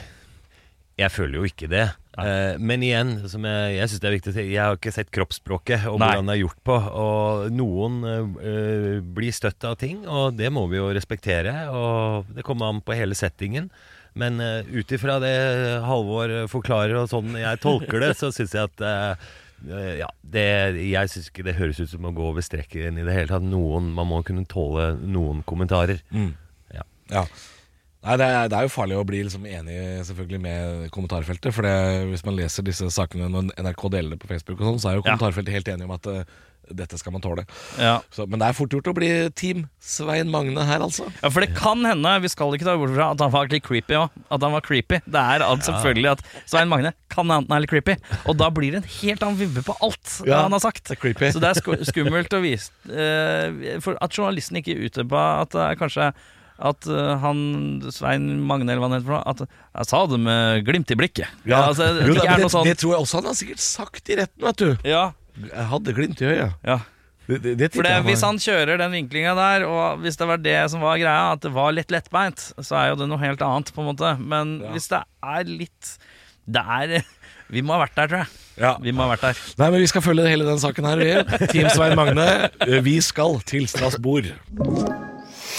[1.01, 1.89] Jeg føler jo ikke det.
[2.15, 4.95] Eh, men igjen, som jeg, jeg synes det er viktig å si, jeg har ikke
[4.95, 6.11] sett kroppsspråket og Nei.
[6.13, 6.77] hvordan det er gjort på.
[7.03, 11.55] Og noen uh, blir støtt av ting, og det må vi jo respektere.
[11.75, 13.71] Og det kommer an på hele settingen.
[14.15, 15.35] Men uh, ut ifra det
[15.89, 19.33] Halvor forklarer og sånn jeg tolker det, så syns jeg at eh,
[19.99, 20.47] ja, det,
[20.87, 23.47] jeg syns ikke det høres ut som å gå over streken i det hele tatt.
[23.49, 25.99] Noen, man må kunne tåle noen kommentarer.
[26.71, 26.87] Ja.
[27.11, 27.27] Ja.
[28.05, 29.77] Nei, det er, det er jo farlig å bli liksom enig
[30.11, 31.55] selvfølgelig med kommentarfeltet.
[31.57, 31.77] For det,
[32.13, 34.99] hvis man leser disse sakene når NRK deler det på Facebook, og sånn, så er
[34.99, 35.15] jo Ja.
[35.15, 36.21] kommentarfeltet helt enig om at uh,
[36.73, 37.43] dette skal man tåle.
[37.81, 37.99] Ja.
[38.15, 41.05] Så, men det er fort gjort å bli Team Svein Magne her, altså.
[41.21, 43.65] ja, for det kan hende, vi skal ikke ta bort fra at han var litt
[43.67, 44.15] creepy òg.
[44.33, 45.01] At han var creepy.
[45.05, 47.97] Det er alt selvfølgelig at Svein Magne kan hende han er litt creepy.
[48.29, 50.89] Og da blir det en helt annen vibbe på alt Ja, han har sagt.
[50.89, 51.35] det er.
[51.37, 55.79] Så det er skummelt å vise uh, For at journalisten ikke utdypa at det er
[55.81, 56.09] kanskje
[56.59, 57.39] at uh, han
[57.91, 60.99] Svein Magne, eller hva han heter for noe, at jeg sa det med glimt i
[60.99, 61.45] blikket.
[61.51, 64.19] altså, det, Jo, da, det, sånn det tror jeg også han har sikkert sagt i
[64.23, 64.69] retten, vet du.
[64.87, 66.59] Ja, Jeg hadde glimt i øyet.
[66.63, 66.81] ja.
[67.25, 70.59] Det, det, For det, hvis han kjører den vinklinga der, og hvis det var det
[70.69, 73.73] som var greia, at det var litt lettbeint, så er jo det noe helt annet,
[73.73, 74.11] på en måte.
[74.21, 75.95] Men hvis det er litt
[76.45, 76.99] Det er
[77.55, 78.29] Vi må ha vært der, tror jeg.
[78.61, 78.75] Ja.
[78.83, 79.41] Vi må ha vært der.
[79.61, 81.01] Nei, men vi skal følge hele den saken her.
[81.01, 81.49] Vi.
[81.53, 82.29] Team Svein Magne,
[82.85, 84.29] vi skal til Strasbourg.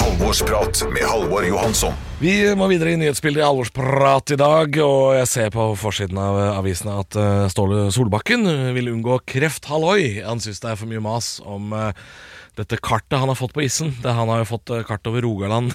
[0.06, 1.94] Halvorsprat med Halvor Johansson.
[2.22, 6.38] Vi må videre i nyhetsbildet i alvorsprat i dag, og jeg ser på forsiden av
[6.60, 9.65] avisene at eh, Ståle Solbakken vil unngå kreft.
[9.65, 10.20] Halloi!
[10.22, 12.04] Han syns det er for mye mas om eh,
[12.60, 13.96] dette kartet han har fått på issen.
[14.04, 15.74] Det, han har jo fått eh, kart over Rogaland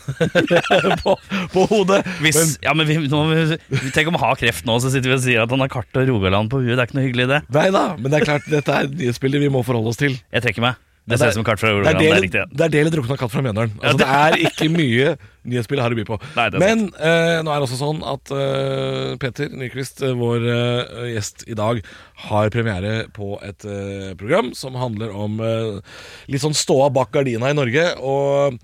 [1.03, 1.17] på,
[1.57, 1.99] på hodet.
[2.23, 5.11] Hvis, Men, ja, men vi, nå, vi, Tenk om han har kreft nå, så sitter
[5.11, 6.77] vi og sier at han har kart over Rogaland på huet.
[6.77, 7.43] Det er ikke noe hyggelig, det.
[7.59, 10.15] nei da, men det er klart dette er nyhetsbildet vi må forholde oss til.
[10.31, 10.79] Jeg trekker meg.
[11.09, 12.35] Det ser ut som kart fra det er Rogaland.
[12.53, 13.73] Det er del i det er drukna katt fra Mjøndalen.
[13.81, 15.15] Altså, det er ikke mye
[15.51, 16.19] nyhetsspill her å by på.
[16.37, 21.09] Nei, Men eh, nå er det også sånn at eh, Peter Nyquist, eh, vår eh,
[21.15, 21.81] gjest i dag,
[22.29, 25.99] har premiere på et eh, program som handler om eh,
[26.31, 27.87] litt sånn ståa bak gardina i Norge.
[28.05, 28.61] Og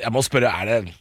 [0.00, 0.94] jeg må spørre, er det,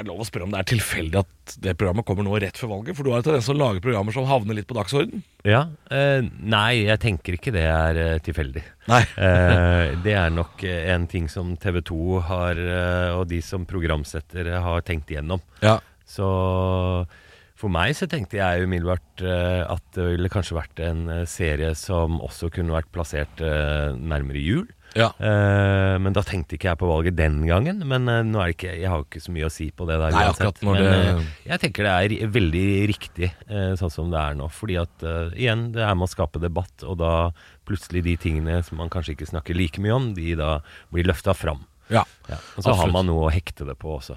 [0.00, 2.72] er lov å spørre om det er tilfeldig at det programmet kommer nå rett før
[2.74, 2.96] valget?
[2.96, 5.22] For du har en tendens til å lage programmer som havner litt på dagsorden.
[5.46, 8.64] Ja, eh, Nei, jeg tenker ikke det er eh, tilfeldig.
[8.90, 9.02] Nei.
[9.30, 13.66] Eh, det er nok eh, en ting som TV 2 har, eh, og de som
[13.68, 15.42] programsettere har tenkt igjennom.
[15.64, 15.76] Ja.
[16.08, 16.26] Så
[17.60, 22.48] for meg så tenkte jeg umiddelbart at det ville kanskje vært en serie som også
[22.54, 23.42] kunne vært plassert
[24.00, 24.64] nærmere jul.
[24.98, 25.08] Ja.
[25.22, 27.78] Eh, men da tenkte ikke jeg på valget den gangen.
[27.86, 29.98] Men eh, nå er det ikke, jeg har ikke så mye å si på det
[30.02, 30.62] der Nei, uansett.
[30.66, 31.92] Men det- eh, jeg tenker det
[32.24, 34.48] er veldig riktig eh, sånn som det er nå.
[34.50, 37.12] Fordi at eh, igjen, det er med å skape debatt, og da
[37.68, 40.58] plutselig de tingene som man kanskje ikke snakker like mye om, de da
[40.90, 41.66] blir løfta fram.
[41.90, 42.04] ja.
[42.28, 42.36] Ja.
[42.56, 44.16] Og så har man noe å hekte det på også.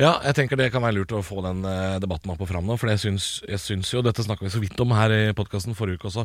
[0.00, 2.66] Ja, jeg tenker det kan være lurt å få den eh, debatten opp og fram
[2.66, 2.76] nå.
[2.80, 5.76] For jeg syns, jeg syns jo, dette snakka vi så vidt om her i podkasten
[5.78, 6.24] forrige uke også,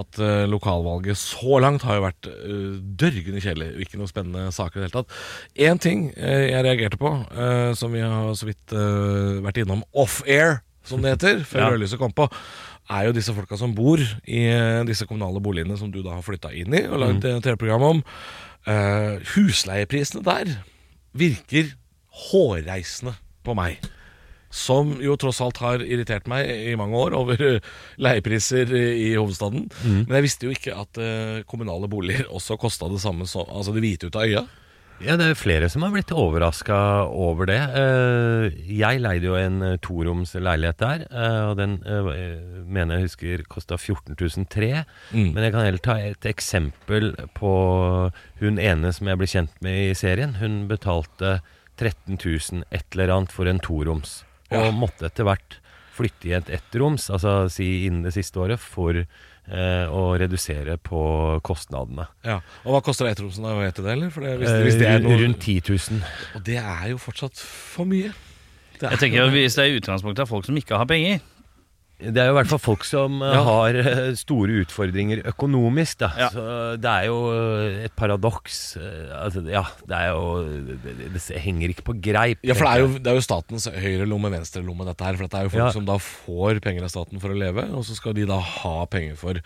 [0.00, 3.70] at eh, lokalvalget så langt har jo vært eh, dørgende kjedelig.
[3.84, 5.16] Ikke noe spennende saker i det hele tatt.
[5.68, 7.10] Én ting jeg reagerte på,
[7.78, 8.72] som vi har så vidt
[9.44, 11.68] vært innom off-air, som det heter, før Ja.
[11.74, 12.28] rødlyset kom på,
[12.92, 14.40] er jo disse folka som bor i
[14.88, 18.02] disse kommunale boligene som du da har flytta inn i og lagd et TV-program om.
[18.62, 20.50] Uh, husleieprisene der
[21.18, 21.72] virker
[22.12, 23.14] hårreisende
[23.46, 23.80] på meg.
[24.52, 27.68] Som jo tross alt har irritert meg i mange år over eh,
[28.04, 29.70] leiepriser i hovedstaden.
[30.04, 33.72] Men jeg visste jo ikke at eh, kommunale boliger også kosta det samme som Altså
[33.72, 34.42] det hvite ut av øya.
[35.02, 36.76] Ja, det er flere som har blitt overraska
[37.08, 37.56] over det.
[37.80, 41.06] Eh, Jeg leide jo en toroms leilighet der,
[41.48, 41.78] og den
[42.68, 44.84] mener jeg husker kosta 14 300.
[45.16, 45.32] Mm.
[45.32, 47.56] Men jeg kan heller ta et eksempel på
[48.44, 50.36] hun ene som jeg ble kjent med i serien.
[50.44, 51.38] Hun betalte
[51.82, 54.20] 13 000 et eller annet for en toroms,
[54.52, 54.70] og Ja.
[54.70, 55.58] måtte etter hvert
[55.92, 61.02] flytte i et ettroms, altså si innen det siste året, for eh, å redusere på
[61.44, 62.06] kostnadene.
[62.24, 62.38] Ja.
[62.64, 63.56] Og hva koster ettromsen, da?
[63.58, 64.10] Vet du det, eller?
[64.14, 66.00] For det, hvis, Eh, hvis det er noe, Rundt 10 000.
[66.38, 68.12] Og det er jo fortsatt for mye.
[68.78, 71.20] Det er- Jeg tenker at Hvis det er utgangspunktet av folk som ikke har penger
[72.02, 73.42] Det er jo i hvert fall folk som eh, Ja.
[73.46, 76.08] har eh, store utfordringer økonomisk, da.
[76.18, 76.28] Ja.
[76.34, 76.46] Så
[76.82, 78.56] det er jo eh, et paradoks.
[79.20, 80.24] Altså, ja, det er jo
[81.14, 82.40] det, henger ikke på greip.
[82.42, 85.14] Ja, for det er, jo, det er jo statens høyre lomme, venstre lomme, dette her.
[85.20, 85.70] For det er jo folk Ja.
[85.76, 88.74] som da får penger av staten for å leve, og så skal de da ha
[88.86, 89.42] penger for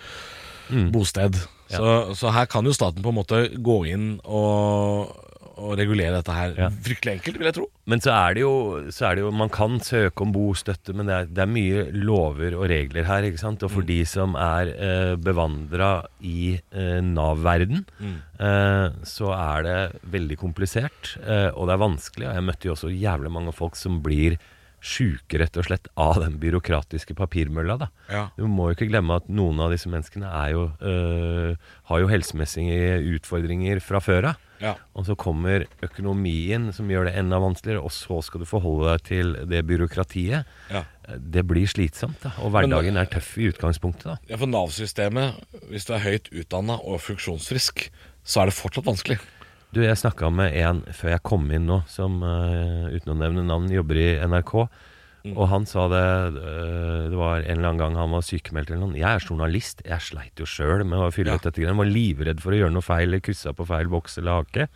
[0.67, 0.89] Mm.
[0.91, 1.37] bosted.
[1.71, 5.13] Så, så her kan jo staten på en måte gå inn og,
[5.57, 6.69] og regulere dette her Ja.
[6.71, 7.67] fryktelig enkelt, vil jeg tro.
[7.87, 8.53] Men så er, det jo,
[8.91, 11.85] så er det jo Man kan søke om bostøtte, men det er, det er mye
[11.93, 13.23] lover og regler her.
[13.23, 13.63] ikke sant?
[13.63, 13.87] Og for Mm.
[13.87, 18.17] de som er eh, bevandra i eh, Nav-verden, Mm.
[18.41, 22.29] eh, så er det veldig komplisert, eh, og det er vanskelig.
[22.29, 24.39] Og jeg møtte jo også jævlig mange folk som blir
[24.87, 27.79] sjuke, rett og slett, av den byråkratiske papirmølla.
[27.81, 27.89] da.
[28.13, 28.25] Ja.
[28.39, 31.57] Du må jo ikke glemme at noen av disse menneskene jo, øh,
[31.91, 34.43] har jo helsemessige utfordringer fra før av.
[34.63, 34.73] Ja.
[34.97, 39.05] Og så kommer økonomien som gjør det enda vanskeligere, og så skal du forholde deg
[39.05, 40.49] til det byråkratiet.
[40.73, 40.85] Ja.
[41.19, 42.33] Det blir slitsomt, da.
[42.41, 44.17] Og hverdagen er tøff i utgangspunktet, da.
[44.31, 45.37] Ja, For Nav-systemet,
[45.71, 47.91] hvis du er høyt utdanna og funksjonsfrisk,
[48.27, 49.21] så er det fortsatt vanskelig.
[49.75, 53.43] Du, jeg snakka med en før jeg kom inn nå, som uh, uten å nevne
[53.45, 54.55] navn, jobber i NRK.
[55.27, 56.01] Og han sa det
[56.37, 58.95] uh, Det var en eller annen gang han var sykemeldt eller noe.
[59.01, 59.83] Jeg er journalist.
[59.85, 61.41] Jeg sleit jo sjøl med å fylle Ja.
[61.41, 61.81] ut dette greiene.
[61.83, 64.69] Var livredd for å gjøre noe feil, kryssa på feil boks eller hake.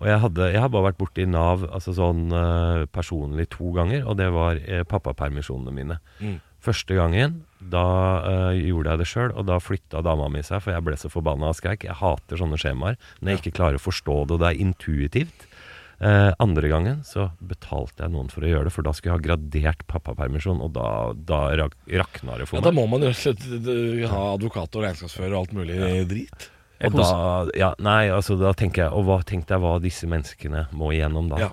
[0.00, 4.06] Og jeg hadde, jeg har bare vært borti Nav altså sånn uh, personlig to ganger,
[4.06, 5.98] og det var pappapermisjonene mine.
[6.22, 6.38] Mm.
[6.60, 7.38] Første gangen,
[7.72, 7.84] da
[8.28, 11.08] øh, gjorde jeg det sjøl, og da flytta dama mi seg, for jeg ble så
[11.12, 11.86] forbanna og skreik.
[11.88, 15.46] Jeg hater sånne skjemaer når jeg ikke klarer å forstå det, og det er intuitivt.
[16.00, 19.18] Eh, andre gangen så betalte jeg noen for å gjøre det, for da skulle jeg
[19.18, 23.12] ha gradert pappapermisjon, og da, da rak, rakna det for Ja, Da må man jo
[23.16, 25.76] slett ha advokat og regnskapsfører og alt mulig
[26.08, 26.48] drit.
[26.88, 27.10] Og da,
[27.60, 31.26] ja, nei, altså da tenker jeg Og hva tenkte jeg hva disse menneskene må igjennom
[31.28, 31.42] da?
[31.42, 31.50] Ja.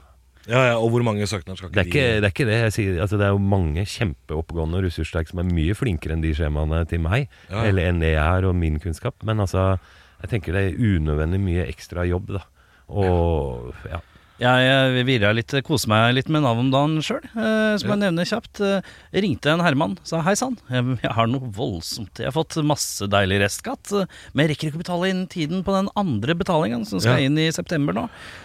[0.48, 2.46] Ja, ja, Og hvor mange søknader skal Det er, ikke ikke, de det er ikke
[2.48, 3.02] det jeg sier.
[3.04, 6.84] Altså, det er jo mange kjempeoppegående og ressurssterke som er mye flinkere enn de skjemaene
[6.88, 7.64] til meg, Ja.
[7.68, 9.16] eller enn det jeg er og min kunnskap.
[9.28, 9.78] Men altså,
[10.24, 12.46] jeg tenker det er unødvendig mye ekstra jobb, da.
[12.88, 14.00] Og ja.
[14.38, 18.02] Jeg eh, virra litt, koser meg litt med Nav om dagen sjøl, eh, som jeg
[18.04, 18.60] nevner kjapt.
[18.62, 22.22] Jeg ringte en herremann, sa hei sann, jeg, har noe voldsomt.
[22.22, 24.06] Jeg har fått masse deilig restskatt, eh,
[24.38, 27.26] men jeg rekker ikke å betale inn tiden på den andre betalingen som skal Ja.
[27.26, 28.04] inn i september nå.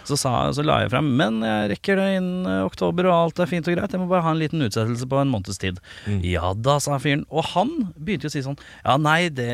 [0.09, 3.43] Så, sa, så la jeg frem, men jeg rekker det innen eh, oktober, og alt
[3.45, 3.93] er fint og greit.
[3.93, 5.77] Jeg må bare ha en liten utsettelse på en måneds tid.
[6.25, 7.27] Ja da, sa fyren.
[7.29, 9.47] Og han begynte å si sånn Ja, nei, det,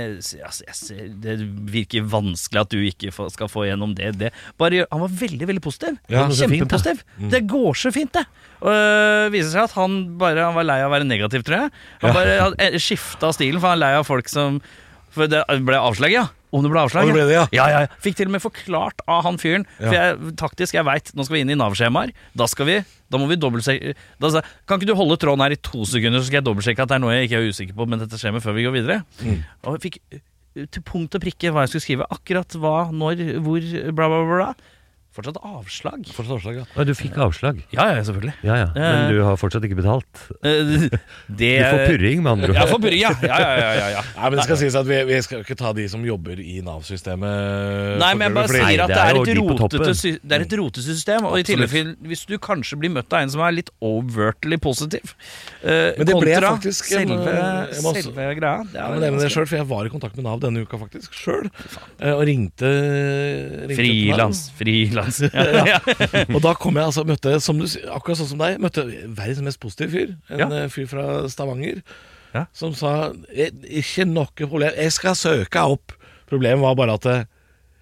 [0.48, 1.36] altså, det
[1.76, 4.14] virker vanskelig at du ikke skal få gjennom det.
[4.24, 4.32] det.
[4.62, 6.00] Bare, han var veldig, veldig positiv.
[6.08, 6.94] Ja, så fint, da.
[7.32, 8.26] Det går så fint, det.
[8.60, 11.64] Og det viser seg at han bare han var lei av å være negativ, tror
[11.64, 11.78] jeg.
[12.04, 14.60] Han bare hadde skifta stilen, for han er lei av folk som
[15.16, 16.28] For det ble avslag, ja.
[16.50, 17.44] Om det ble avslag, ble det, ja.
[17.54, 17.82] ja, ja.
[18.02, 19.68] Fikk til og med forklart av han fyren.
[19.78, 22.14] For jeg, taktisk, jeg veit, nå skal vi inn i Nav-skjemaer.
[22.38, 22.78] Da skal vi
[23.10, 26.30] Da må vi dobbeltsjekke Da Kan ikke du holde tråden her i to sekunder, så
[26.30, 28.34] skal jeg dobbeltsjekke at det er noe jeg ikke er usikker på, men dette skjer
[28.34, 28.98] med før vi går videre.
[29.22, 29.38] Mm.
[29.62, 32.10] Og jeg fikk uh, til punkt og prikke hva jeg skulle skrive.
[32.18, 34.52] Akkurat hva, når, hvor, bla, bla, bla.
[35.10, 36.04] Fortsatt avslag.
[36.14, 36.64] Fortsatt avslag, ja.
[36.78, 37.64] Og du fikk avslag.
[37.74, 38.34] Ja, ja, selvfølgelig.
[38.46, 40.22] Ja ja, men du har fortsatt ikke betalt.
[40.46, 40.86] Eh,
[41.28, 42.60] Det Du får purring, med andre ord.
[42.60, 43.10] Ja, får purring, ja.
[43.26, 44.04] Ja, ja, ja, ja, ja.
[44.16, 46.60] Nei, men det skal sies at vi, vi skal ikke ta de som jobber i
[46.66, 47.98] Nav-systemet.
[48.04, 50.56] Nei, men jeg bare fordi- sier at det det er et rotete, det er et
[50.62, 51.26] rotesystem.
[51.26, 51.98] Og i Absolutt.
[52.06, 55.16] hvis du kanskje blir møtt av en som er litt overtly positiv
[55.64, 58.64] uh, Men det ble kontra faktisk en, selve, eh, jeg må selve greia.
[58.70, 60.78] Det Ja, men nevne det selv, for Jeg var i kontakt med Nav denne uka
[60.78, 61.50] faktisk sjøl.
[62.14, 62.70] Og ringte,
[63.68, 63.76] ringte.
[63.80, 64.99] Frilans, frilans.
[65.08, 65.20] Utenlands.
[65.70, 65.80] Ja.
[66.36, 69.60] Og da kom jeg altså, møtte, som du, akkurat sånn som deg, møtte verdens mest
[69.64, 70.14] positive fyr.
[70.36, 71.82] En eh, fyr fra Stavanger.
[72.36, 72.46] Ja.
[72.54, 73.50] Som sa "Eh,
[73.82, 75.96] Ikke noe problem, jeg skal søke opp.
[76.30, 77.24] Problemet var bare at eh,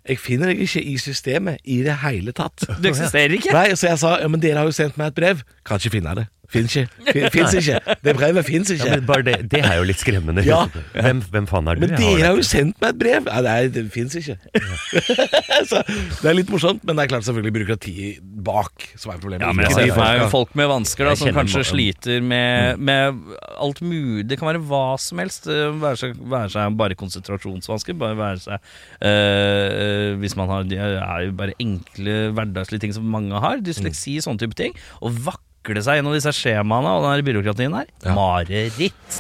[0.08, 2.64] jeg finner deg ikke i systemet i det hele tatt.
[2.80, 3.52] Du eksisterer ikke?
[3.52, 5.42] Nei, Så jeg sa ja, men dere har jo sendt meg et brev.
[5.68, 6.28] Kan ikke finne det.
[6.48, 7.30] Fins ikke.
[7.34, 7.80] Fins ikke.
[8.06, 10.44] Det brevet fins Ja, men bare det, det er jo litt skremmende.
[10.48, 10.62] Ja.
[10.96, 11.84] Hvem, hvem faen er du?
[11.84, 13.28] Men dere har jo sendt meg et brev!
[13.28, 14.38] Ja, nei, det fins ikke.
[15.70, 15.82] så
[16.22, 19.44] det er litt morsomt, men det er klart selvfølgelig byråkratiet bak som er problemet.
[19.44, 20.30] Ja, men jeg Ikke ser meg folka.
[20.38, 23.20] folk med vansker da, som kanskje ma- sliter med, med
[23.60, 24.24] alt mulig.
[24.32, 25.50] Det kan være hva som helst.
[25.52, 28.72] Være seg, være seg bare konsentrasjonsvansker, bare være seg
[29.08, 33.60] øh, Hvis man har Det er jo bare enkle hverdagslige ting som mange har.
[33.64, 34.76] Dysleksi, sånne type ting.
[35.02, 35.16] Og Å
[35.68, 37.90] vakle seg gjennom disse skjemaene og den byråkratien her.
[38.06, 38.16] Ja.
[38.16, 39.20] Mareritt.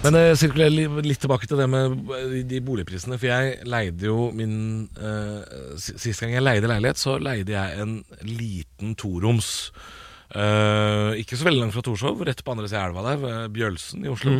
[0.00, 3.18] Men jeg sirkulerer litt tilbake til det med eh, de boligprisene.
[3.20, 7.98] For jeg leide jo min eh, Sist gang jeg leide leilighet, så leide jeg en
[8.24, 9.70] liten toroms.
[10.30, 13.54] Eh, ikke så veldig langt fra Torshov, rett på andre sida av elva der, ved
[13.56, 14.36] Bjølsen i Oslo.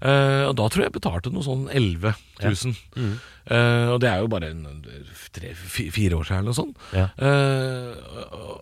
[0.00, 2.76] Eh, og da tror jeg jeg betalte noe sånn 11 000.
[3.44, 4.62] Eh, og det er jo bare en,
[5.36, 6.86] tre, fire år siden eller noe sånt.
[6.96, 7.10] Ja.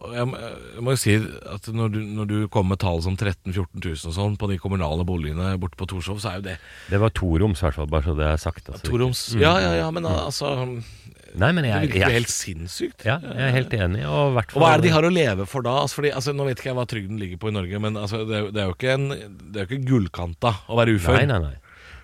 [0.03, 0.27] Og jeg,
[0.75, 1.15] jeg må jo si
[1.55, 4.51] at når du, når du kommer med tall som 13 000-14 000 og sånn på
[4.51, 6.57] de kommunale boligene borte på Torshov, så er jo det
[6.91, 8.73] Det var toroms, i hvert fall, bare så det er sagt.
[8.73, 8.89] Altså.
[8.91, 10.57] Toroms Ja, ja, ja, men altså
[11.41, 13.05] Nei, men Det virker jo jeg, helt sinnssykt.
[13.09, 14.03] ja, jeg er helt enig.
[14.05, 15.79] Og, Og hva er det de har å leve for da?
[15.85, 18.21] Altså, fordi, altså, nå vet ikke jeg hva trygden ligger på i Norge, men altså,
[18.29, 19.09] det, er, det er jo ikke, en,
[19.53, 21.17] det er jo ikke gullkanta å være ufør.
[21.23, 21.57] Nei, nei, nei.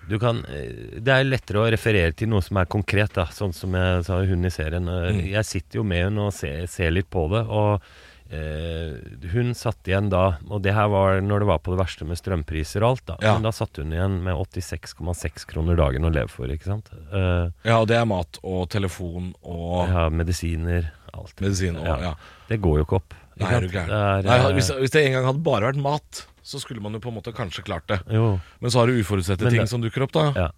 [0.09, 3.53] Du kan, eh, det er lettere å referere til noe som er konkret, da, sånn
[3.53, 4.87] som jeg sa hun i serien.
[4.89, 5.23] Eh, Mm.
[5.35, 7.81] Jeg sitter jo med henne og ser, ser litt på det, og
[8.29, 8.93] eh,
[9.33, 12.17] hun satt igjen da Og det her var når det var på det verste med
[12.19, 13.17] strømpriser og alt, da.
[13.25, 13.33] Ja.
[13.37, 16.89] Men da satt hun igjen med 86,6 kroner dagen å leve for, ikke sant.
[17.11, 21.35] Eh, Ja, og det er mat og telefon og ja, medisiner, alt.
[21.41, 22.13] medisin og ja.
[22.49, 23.13] Det går jo ikke opp.
[23.35, 23.89] ikke Nei, er du gæren.
[23.89, 26.81] Det er, Nei, eh, hvis, hvis det en gang hadde bare vært mat, så skulle
[26.81, 27.99] man jo på en måte kanskje klart det.
[28.09, 28.39] jo.
[28.59, 30.31] Men så har du uforutsette ting det- som dukker opp, da.
[30.35, 30.49] Ja.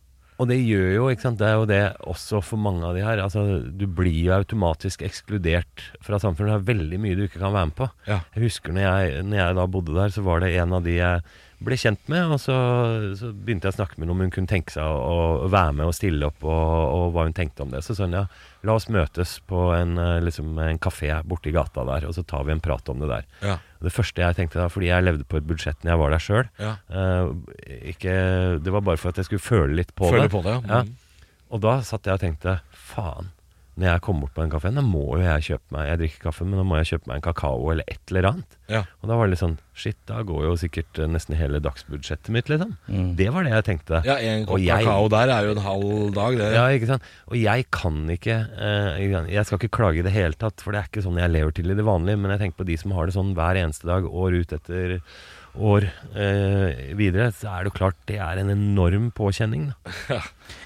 [0.41, 3.04] Og det gjør jo, ikke sant, det er jo det også for mange av de
[3.06, 3.19] her.
[3.21, 6.56] Altså, du blir jo automatisk ekskludert fra samfunnet.
[6.56, 7.88] Det er veldig mye du ikke kan være med på.
[8.08, 8.17] Ja.
[8.34, 10.97] Jeg husker når jeg, når jeg da bodde der, så var det en av de
[10.97, 11.21] jeg
[11.62, 12.56] ble kjent med, og så,
[13.19, 15.76] så begynte jeg å snakke med henne om hun kunne tenke seg å, å være
[15.78, 17.84] med og stille opp, og, og hva hun tenkte om det.
[17.86, 18.24] Så sa hun ja,
[18.65, 22.47] la oss møtes på en, eh, liksom, en kafé borti gata der, og så tar
[22.47, 23.28] vi en prat om det der.
[23.45, 23.58] Ja.
[23.82, 26.26] Det første jeg tenkte da, fordi jeg levde på et budsjett når jeg var der
[26.26, 26.74] sjøl, Ja.
[26.89, 30.34] eh, det var bare for at jeg skulle føle litt på føle det.
[30.34, 30.82] på det, ja.
[30.86, 30.97] Mm.
[31.52, 33.30] Og da satt jeg og tenkte faen,
[33.82, 36.26] når jeg kommer bort på den kafeen, da må jo jeg kjøpe meg Jeg drikker
[36.28, 38.58] kaffe, men da må jeg kjøpe meg en kakao eller et eller annet.
[38.72, 38.84] Ja.
[39.02, 42.30] Og da var det litt sånn Shit, da går jo sikkert eh, nesten hele dagsbudsjettet
[42.36, 42.76] mitt, liksom.
[42.91, 43.15] Mm.
[43.17, 44.02] Det var det jeg tenkte.
[44.06, 46.50] Ja, en kopp jeg- kakao der er jo en halv dag, det.
[46.54, 47.08] Ja, ikke sant?
[47.32, 49.26] Og jeg kan ikke eh.
[49.32, 51.52] Jeg skal ikke klage i det hele tatt, for det er ikke sånn jeg lever
[51.58, 52.20] til i det vanlige.
[52.22, 55.00] Men jeg tenker på de som har det sånn hver eneste dag, år ut etter
[55.56, 55.86] år
[56.16, 59.72] eh, videre, så er det jo klart det er en enorm påkjenning.
[60.12, 60.22] Ja.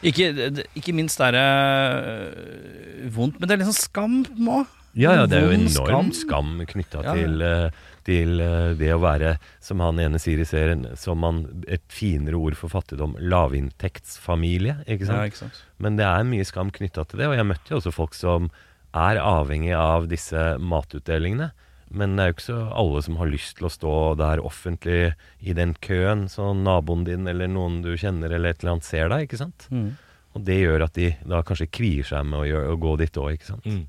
[0.06, 0.32] Ikke,
[0.78, 4.16] ikke minst er det øh, vondt, men det er sånn skam
[4.50, 4.66] òg.
[4.96, 7.16] Ja, ja, det er jo enorm skam knytta Ja, ja.
[7.20, 11.42] til, eh, til eh, det å være, som han ene sier i serien, som man,
[11.68, 14.78] et finere ord for fattigdom, lavinntektsfamilie.
[14.88, 15.20] Ikke sant?
[15.20, 15.60] Ja, ikke sant?
[15.84, 18.48] Men det er mye skam knytta til det, og jeg møtte jo også folk som
[18.96, 21.52] er avhengig av disse matutdelingene.
[21.96, 25.00] Men det er jo ikke så alle som har lyst til å stå der offentlig
[25.40, 29.12] i den køen, så naboen din eller noen du kjenner eller et eller annet ser
[29.14, 29.68] deg, ikke sant.
[29.72, 29.94] Mm.
[30.36, 33.20] Og det gjør at de da kanskje kvier seg med å, gjøre, å gå dit
[33.22, 33.68] òg, ikke sant.
[33.72, 33.84] Mm.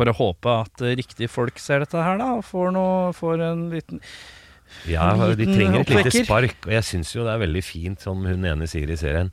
[0.00, 3.64] Bare håpe at eh, riktige folk ser dette her, da, og får, noe, får en
[3.72, 4.00] liten
[4.86, 8.22] Ja, de trenger et lite spark, og jeg syns jo det er veldig fint, som
[8.24, 9.32] hun ene sier i serien.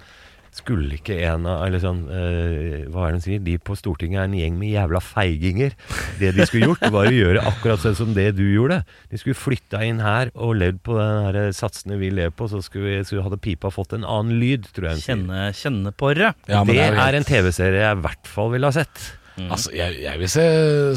[0.57, 3.41] Skulle ikke en av Eller sånn eh, Hva er det de sier?
[3.45, 5.75] De på Stortinget er en gjeng med jævla feiginger.
[6.19, 8.79] Det de skulle gjort, var å gjøre akkurat sånn som det du gjorde.
[9.11, 12.61] De skulle flytta inn her og levd på den her satsene vi lever på, så
[12.65, 16.33] skulle, vi, skulle hadde pipa fått en annen lyd, tror jeg kjenne, kjenne på det.
[16.49, 19.05] Ja, det, det er, helt- er en TV-serie jeg i hvert fall ville ha sett.
[19.45, 20.45] Altså, jeg, jeg vil se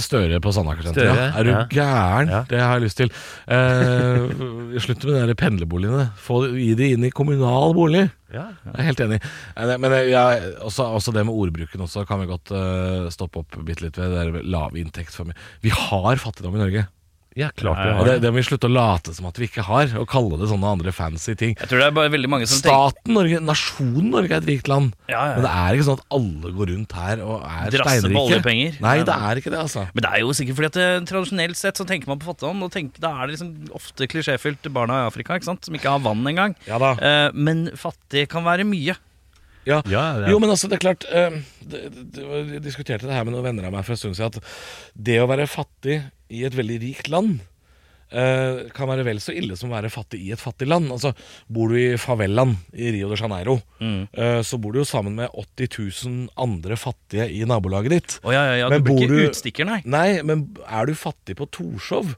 [0.00, 1.18] Støre på Sandaker-senteret.
[1.18, 1.26] Ja.
[1.36, 1.64] Er du ja.
[1.72, 2.32] gæren?
[2.32, 2.40] Ja.
[2.48, 3.12] Det har jeg lyst til.
[3.50, 6.08] Eh, slutt med de pendlerboligene.
[6.20, 8.06] Få, gi de inn i kommunal bolig.
[8.32, 8.46] Ja.
[8.64, 9.20] Jeg er helt enig.
[9.56, 10.24] Eh, Men eh, ja,
[10.64, 14.14] også, også det med ordbruken også kan vi godt uh, stoppe opp bitte litt ved.
[14.14, 15.38] Det er lav inntekt for meg.
[15.64, 16.86] Vi har fattigdom i Norge.
[17.38, 18.22] Ja, klart vi har det, det.
[18.24, 20.72] det må vi slutte å late som at vi ikke har, og kalle det sånne
[20.74, 21.52] andre fancy ting.
[21.54, 24.70] Jeg tror det er bare veldig mange som Staten Norge, nasjonen Norge er et rikt
[24.70, 24.96] land.
[25.06, 25.36] Ja, ja.
[25.38, 28.80] Men det er ikke sånn at alle går rundt her og er Drasser på oljepenger.
[28.82, 29.86] Nei, det er ikke det, altså.
[29.94, 32.66] Men det er jo sikkert fordi at det, tradisjonelt sett så tenker man på fattigdom,
[32.66, 36.02] og da er det liksom ofte klisjéfylt barna i Afrika, ikke sant, som ikke har
[36.02, 36.58] vann engang.
[36.66, 36.96] Ja da.
[36.98, 38.98] Eh, men fattig kan være mye.
[39.68, 39.82] Ja.
[39.92, 41.36] Ja, er- Jo, men altså, det er klart eh,
[41.70, 44.42] Jeg diskuterte det her med noen venner av meg for en stund siden, at
[44.96, 47.40] det å være fattig i et veldig rikt land
[48.10, 50.88] eh, kan være vel så ille som å være fattig i et fattig land.
[50.90, 51.12] Altså,
[51.50, 55.30] Bor du i favelaen i Rio de Janeiro, eh, så bor du jo sammen med
[55.30, 55.70] 80
[56.08, 58.18] 000 andre fattige i nabolaget ditt.
[58.24, 59.80] Oh, ja, ja, ja, Men du blir ikke du- utstikker, nei.
[59.84, 62.16] Nei, men er du fattig på Torshov,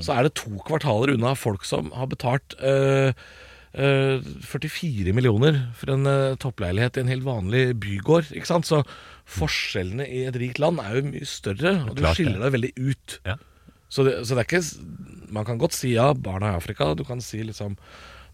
[0.00, 3.12] så er det to kvartaler unna folk som har betalt eh, eh,
[3.74, 8.30] 44 millioner for en eh, toppleilighet i en helt vanlig bygård.
[8.36, 8.68] Ikke sant?
[8.68, 8.82] Så
[9.34, 12.72] forskjellene i et rikt land er jo mye større, og du Klart skiller deg veldig
[12.90, 13.18] ut.
[13.26, 13.38] Ja.
[13.88, 17.04] Så, det, så det er ikke Man kan godt si ja, barna i Afrika, du
[17.06, 17.76] kan si liksom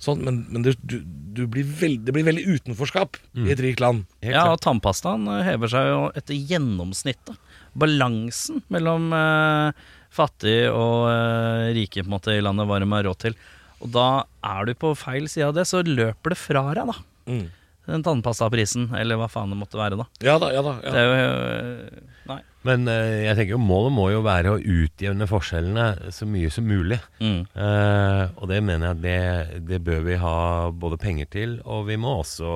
[0.01, 0.99] sånn, men, men du, du,
[1.36, 4.07] du blir veld, det blir veldig utenforskap i et rikt land.
[4.24, 4.55] Helt Ja, klart.
[4.57, 7.36] og tannpastaen eh, hever seg jo etter gjennomsnittet.
[7.76, 9.82] Balansen mellom eh,
[10.16, 13.36] fattig og eh, rike på en måte i landet hva de har råd til.
[13.81, 14.11] Og da
[14.45, 16.97] er du på feil side av det, så løper det fra deg, da.
[17.31, 17.49] Mm.
[17.91, 20.07] Den tannpastaprisen, eller hva faen det måtte være, da.
[20.24, 20.76] Ja da, ja da.
[20.85, 20.93] Ja.
[20.95, 22.39] Det er jo eh, Nei.
[22.68, 26.68] Men eh, jeg tenker jo målet må jo være å utjevne forskjellene så mye som
[26.68, 27.01] mulig.
[27.24, 27.41] Mm.
[27.49, 30.37] Eh, og det mener jeg det, det bør vi ha
[30.70, 32.53] både penger til, og vi må også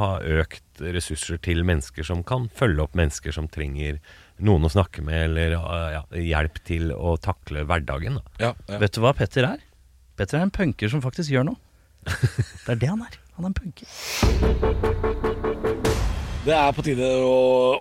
[0.00, 0.10] ha
[0.40, 4.00] økt ressurser til mennesker som kan følge opp mennesker som trenger
[4.42, 6.02] noen å snakke med, eller eh, ja,
[6.32, 8.18] hjelp til å takle hverdagen.
[8.18, 8.48] Da.
[8.48, 8.80] Ja, ja.
[8.82, 9.60] Vet du hva Petter er?
[10.22, 11.58] Petter er en punker som faktisk gjør noe.
[12.62, 13.16] Det er det han er.
[13.34, 13.88] Han er en punker.
[16.44, 17.40] Det er på tide å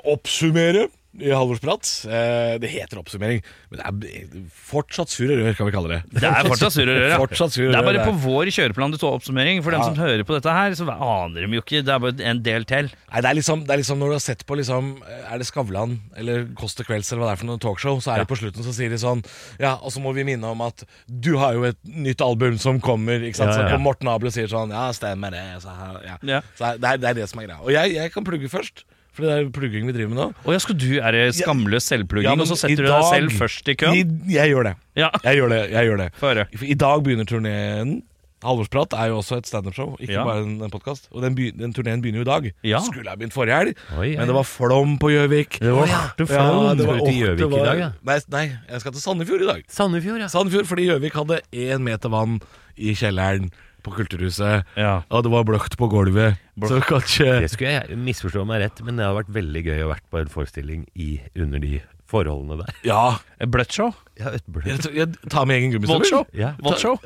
[0.09, 0.87] oppsummere
[1.19, 1.87] i Halvorsprat.
[2.07, 3.41] Eh, det heter oppsummering,
[3.71, 5.99] men det er fortsatt sur og rør, kan vi kalle det.
[6.15, 7.47] Det er fortsatt surr og rør, ja.
[7.51, 9.59] Sur Det er bare det på vår kjøreplan du tar oppsummering.
[9.65, 11.81] For dem som hører på dette her, så aner de jo ikke.
[11.83, 12.87] Det er bare en del til.
[13.11, 15.47] Nei, det er, liksom, det er liksom når du har sett på liksom, Er det
[15.49, 18.29] Skavlan eller Kåss til kvelds eller hva det er for noe talkshow, så er det
[18.31, 19.23] på slutten så sier de sånn
[19.59, 22.79] Ja, og så må vi minne om at du har jo et nytt album som
[22.83, 23.19] kommer.
[23.19, 23.51] Ikke sant?
[23.51, 23.69] Ja, ja.
[23.73, 25.43] Så på Morten Abel sier sånn Ja, stemmer det.
[25.65, 25.75] Så,
[26.07, 26.17] ja.
[26.23, 26.41] Ja.
[26.55, 27.59] så det, er, det er det som er greia.
[27.61, 30.27] Og jeg, jeg kan plugge først, for det er plugging vi driver med nå.
[30.45, 32.95] Å ja, skal du er det skamløs selvplugging, Ja, men og så setter du deg
[32.95, 33.93] dag- selv først i køen?
[33.95, 34.75] I, jeg gjør det.
[34.95, 35.61] Ja, Jeg gjør det.
[35.71, 38.01] jeg gjør det I dag begynner turneen.
[38.41, 40.23] Halvorsprat er jo også et standup-show, ikke Ja.
[40.25, 41.05] bare en, en podkast.
[41.13, 42.47] Og den, begy- den turneen begynner jo i dag.
[42.65, 42.79] Ja.
[42.81, 43.75] Skulle ha begynt forrige helg,
[44.17, 45.59] men det var flom på Gjøvik.
[45.61, 47.91] Det var Ja, det var- det var- til Gjøvik i dag, ja?
[48.03, 49.61] Nei, nei, jeg skal til Sandefjord i dag.
[49.69, 50.27] Sandefjord, ja.
[50.27, 52.41] Sandefjord, Fordi Gjøvik hadde én meter vann
[52.77, 53.51] i kjelleren
[53.85, 54.67] på Kulturhuset.
[54.79, 55.01] Ja.
[55.09, 56.39] Og det var bløkt på gulvet.
[56.67, 59.91] Så kanskje Det skulle jeg misforstå meg rett, men det hadde vært veldig gøy å
[59.93, 61.79] vært på en forestilling i, under de
[62.11, 62.79] forholdene der.
[62.87, 63.03] Ja.
[63.49, 63.89] Bløtt show?
[64.19, 66.03] Ja, et bløtt Jeg, jeg tar med egen gummistøvel.
[66.03, 66.25] Voldshow?
[66.37, 66.51] Ja.
[66.61, 66.97] Voldshow?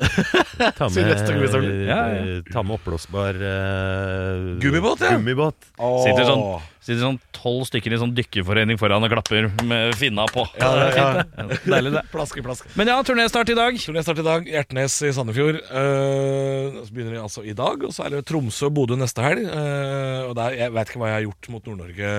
[0.76, 0.98] Ta med.
[1.86, 1.98] Ja, ja.
[2.36, 5.14] eh, ta med oppblåsbar eh, Gummibåt, ja.
[5.16, 5.70] gummibåt.
[6.04, 6.42] Sitter sånn
[6.86, 10.44] Sitter sånn tolv stykker i sånn dykkerforening foran og klapper med finna på.
[10.60, 11.58] Ja, ja, Det er fint, det.
[11.72, 12.02] Deilig, det.
[12.12, 12.70] Plaske, plaske.
[12.78, 13.80] Men ja, turnéstart i dag.
[13.82, 14.46] Turnéstart i dag.
[14.52, 15.58] Hjertnes i Sandefjord.
[15.66, 17.82] Eh, så begynner vi altså i dag.
[17.88, 19.42] Og så er det Tromsø og Bodø neste helg.
[19.50, 22.12] Eh, og der, jeg veit ikke hva jeg har gjort mot Nord-Norge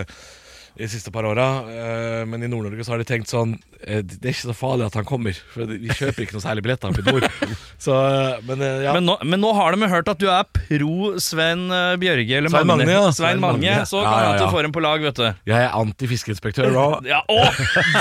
[0.78, 4.32] de siste par åra, eh, men i Nord-Norge så har de tenkt sånn Det er
[4.34, 7.28] ikke så farlig at han kommer, for vi kjøper ikke noe særlig billetter i nord.
[7.86, 8.94] Så, eh, men eh, ja.
[8.98, 12.50] Men nå, men nå har de hørt at du er pro Sven eh, Bjørge eller
[12.50, 13.04] Svein Magne, ja.
[13.12, 13.86] Svein Svein Mange, Magne.
[13.86, 14.40] så kan ja, ja, ja.
[14.42, 15.28] du får en på lag, vet du.
[15.52, 17.06] jeg er antifiskeinspektør òg.
[17.08, 17.44] Ja, å,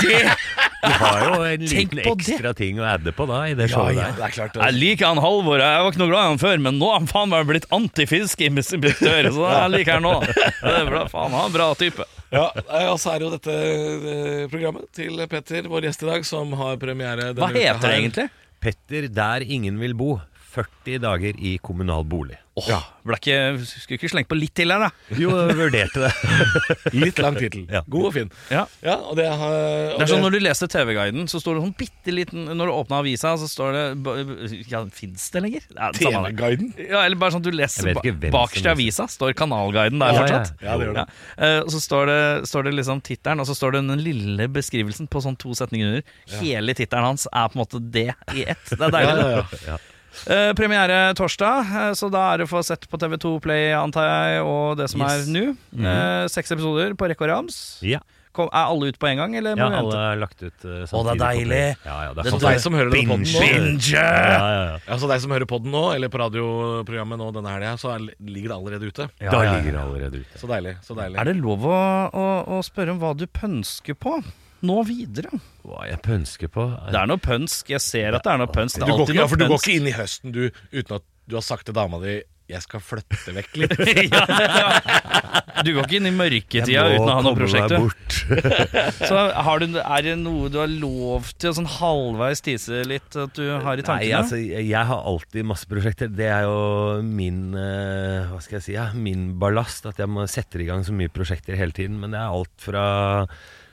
[0.01, 0.23] det
[0.87, 2.33] Du har jo en liten på det.
[2.33, 4.17] ekstra ting å adde på da, i det Ja, showet ja, der.
[4.17, 4.57] det er klart.
[4.61, 5.61] Jeg liker han Halvor.
[5.61, 7.65] Jeg var ikke noe glad i han før, men nå har han faen meg blitt
[7.73, 9.29] antifiskeinspektør.
[9.33, 10.13] Så jeg liker han nå.
[10.67, 12.05] Det er bra, faen, han er en bra type.
[12.33, 16.09] Ja, eh, Og så er det jo dette eh, programmet til Petter, vår gjest i
[16.09, 18.27] dag, som har premiere denne Hva uka heter det egentlig?
[18.63, 20.11] Petter der ingen vil bo.
[20.53, 22.37] 40 dager i kommunal bolig.
[22.57, 23.33] Åh, ble ikke,
[23.69, 25.17] Skulle ikke slengt på litt til her, da?
[25.21, 26.09] Jo, jeg vurderte det.
[27.03, 27.67] Litt lang tittel.
[27.69, 27.83] Ja.
[27.85, 28.31] God og fin.
[28.49, 28.63] Ja.
[28.81, 29.53] Ja, og det, har,
[29.91, 32.71] og Det er sånn Når du leser TV-guiden, så står det sånn bitte liten Når
[32.71, 34.15] du åpner avisa, så står det b-
[34.71, 35.67] Ja, fins det lenger?
[35.75, 36.31] Ja, det samme det.
[36.33, 36.71] TV-guiden.
[36.87, 39.35] Ja, eller bare sånn at du leser Jeg vet ikke hvem Bakerst i avisa står
[39.37, 40.53] kanalguiden der Ja, fortsatt.
[40.65, 41.05] Ja, det gjør det.
[41.37, 42.17] Eh, og så står det,
[42.49, 45.91] står det liksom tittelen, og så står det den lille beskrivelsen på sånn to setninger
[45.93, 46.09] under.
[46.39, 48.65] Hele tittelen hans er på en måte det i ett.
[48.73, 49.13] Det er deilig.
[49.13, 49.61] Ja, det.
[49.67, 49.77] ja, ja.
[50.25, 54.07] Eh, premiere torsdag, eh, så da er det å få sett på TV2 Play, antar
[54.09, 55.27] jeg, og det som Yes.
[55.27, 55.45] er nå.
[55.77, 57.79] Eh, seks episoder på rekke og rams.
[57.85, 57.99] Ja,
[58.37, 60.01] Kom, er alle ute på en gang, eller må ja vi alle vente?
[60.13, 61.47] er lagt ut uh, Å, det er på deilig.
[61.47, 61.75] Play.
[61.89, 62.45] Ja, ja, det er Så fantastisk.
[62.53, 63.89] deg som hører denne podden nå Binge!
[63.89, 64.77] Ja, ja, ja.
[64.87, 68.05] ja, Så deg som hører podden nå, eller på radioprogrammet nå denne helga, så er,
[68.21, 69.07] ligger det allerede ute.
[69.17, 69.55] Ja, Da ja, ja.
[69.57, 70.37] ligger det allerede ute.
[70.43, 70.75] Så deilig.
[70.85, 71.79] så deilig Er det lov å,
[72.13, 72.27] å,
[72.59, 74.19] å spørre om hva du pønsker på
[74.65, 75.41] nå videre?
[75.67, 77.69] Hva jeg pønsker på Det er noe pønsk.
[77.75, 78.79] Jeg ser at det er noe pønsk.
[78.79, 80.41] Det du er går ikke, ja, noe for du går ikke inn i høsten du
[80.49, 83.73] uten at du har sagt til dama di jeg skal flytte vekk litt.
[84.07, 85.63] ja, ja.
[85.65, 88.21] Du går ikke inn i mørketida uten å ha noe prosjekt.
[89.09, 93.19] Så har du, er det noe du har lov til å sånn halvveis tise litt
[93.19, 94.21] at du har i Nei, tankene?
[94.21, 96.11] altså, jeg har alltid masse prosjekter.
[96.13, 99.89] Det er jo min eh, Hva skal jeg si ja, Min ballast.
[99.91, 101.99] At jeg må sette i gang så mye prosjekter hele tiden.
[101.99, 102.87] Men det er alt fra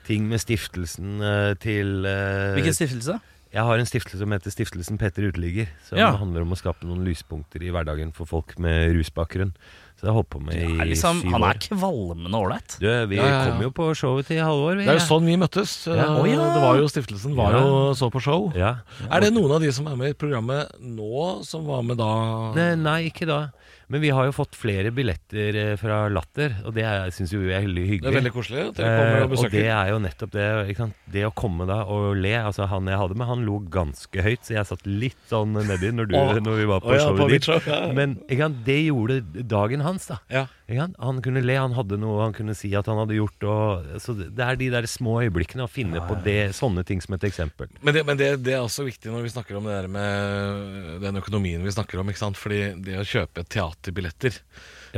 [0.07, 3.21] ting med stiftelsen eh, til eh, Hvilken stiftelse?
[3.55, 5.69] Jeg har en stiftelse som heter Stiftelsen Petter Uteligger.
[5.87, 6.09] Som Ja.
[6.19, 9.53] handler om å skape noen lyspunkter i hverdagen for folk med rusbakgrunn.
[9.95, 11.53] Så det har holdt på med i liksom, syv han år.
[11.55, 12.75] er kvalmende ålreit.
[12.83, 13.45] Du, vi Ja, ja, ja.
[13.53, 14.75] kom jo på showet til Halvor.
[14.75, 14.83] vi.
[14.89, 15.87] Det er jo sånn vi møttes.
[15.87, 15.93] Ja.
[15.95, 16.49] Eh, ja.
[16.51, 17.61] Det var jo Stiftelsen var Ja.
[17.63, 18.51] jo så på show.
[18.59, 18.73] Ja.
[19.09, 22.11] Er det noen av de som er med i programmet nå, som var med da?
[22.59, 23.53] Nei, nei, ikke da.
[23.95, 26.83] Men vi har jo fått flere billetter eh, fra Latter, og det
[27.15, 28.03] syns vi er veldig hyggelig.
[28.03, 29.47] Det er veldig koselig at dere kommer eh, og besøker.
[29.47, 30.87] og det er jo nettopp det.
[31.15, 32.33] Det å komme da og le.
[32.41, 35.93] Altså Han jeg hadde med, han lo ganske høyt, så jeg satt litt sånn nedi
[35.95, 36.35] når, du, oh.
[36.49, 37.47] når vi var på oh, ja, showet ditt.
[37.47, 37.81] Show, ja.
[37.95, 38.19] Men
[38.67, 39.21] det gjorde
[39.55, 40.19] dagen hans, da.
[40.27, 40.49] Ja.
[40.67, 43.45] Han kunne le, han hadde noe han kunne si at han hadde gjort.
[43.45, 46.83] Og, så Det er de der små øyeblikkene, å finne ah, ja, på det, sånne
[46.89, 47.69] ting som et eksempel.
[47.83, 51.03] Men, det, men det, det, er også viktig når vi snakker om det der med
[51.05, 52.09] den økonomien vi snakker om.
[52.09, 52.41] ikke sant?
[52.41, 54.41] Fordi det å kjøpe et teater 80-billetter.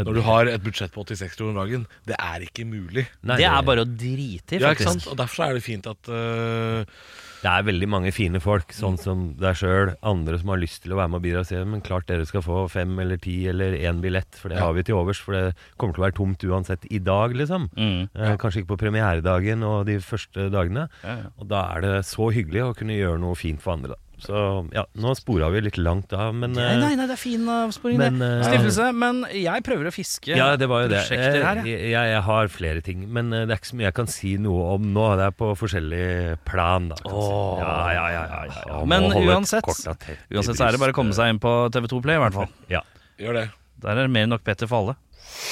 [0.04, 1.86] Når du har et budsjett på 86 kroner dagen.
[2.08, 3.06] Det er ikke mulig.
[3.24, 4.66] Nei, det er bare å drite i, faktisk.
[4.66, 5.06] Ja, ikke sant?
[5.12, 6.98] Og Derfor er det fint at uh...
[7.36, 9.02] Det er veldig mange fine folk, sånn mm.
[9.02, 11.42] som deg sjøl, andre som har lyst til å være med og bidra.
[11.44, 14.58] Og si, men klart dere skal få fem eller ti eller én billett, for det
[14.58, 14.64] ja.
[14.64, 15.20] har vi til overs.
[15.22, 15.44] For det
[15.76, 17.68] kommer til å være tomt uansett i dag, liksom.
[17.76, 18.38] Mm, eh, ja.
[18.40, 20.88] kanskje ikke på premieredagen og de første dagene.
[21.04, 23.94] Ja, og da er det så hyggelig å kunne gjøre noe fint for andre.
[23.94, 24.32] da så
[24.72, 27.42] ja, nå spora vi litt langt av, men Nei, eh, nei, nei, det er fin
[27.52, 28.28] avsporing, Men, det.
[28.40, 28.86] eh, Stiftelse.
[28.96, 31.02] Men jeg prøver å fiske Ja, det var jo det.
[31.10, 31.16] her,
[31.60, 31.90] Eh, jeg.
[31.92, 34.36] jeg, jeg har flere ting, men eh, det er ikke så mye jeg kan si
[34.40, 35.04] noe om nå.
[35.20, 36.96] Det er på forskjellig plan, da.
[37.02, 37.36] Kan du si.
[37.60, 38.84] Ja, ja, ja, ja, ja, ja.
[38.88, 42.22] Men uansett- Uansett så er det bare å komme seg inn på TV2 Play, i
[42.24, 42.48] hvert fall.
[42.72, 42.80] Ja.
[43.20, 43.50] Gjør det.
[43.84, 44.96] Der er det mer enn nok Petter for alle.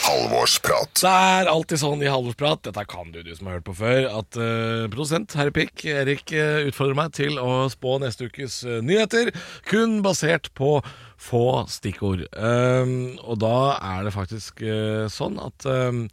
[0.05, 0.93] Halvorsprat.
[1.01, 4.09] Det er alltid sånn i Halvorsprat, dette kan du, du som har hørt på før,
[4.21, 8.81] at uh, produsent Herre Pikk, Erik, uh, utfordrer meg til å spå neste ukes uh,
[8.85, 9.33] nyheter,
[9.71, 10.77] kun basert på
[11.21, 12.25] få stikkord.
[12.35, 16.05] Um, og da er det faktisk uh, sånn at um,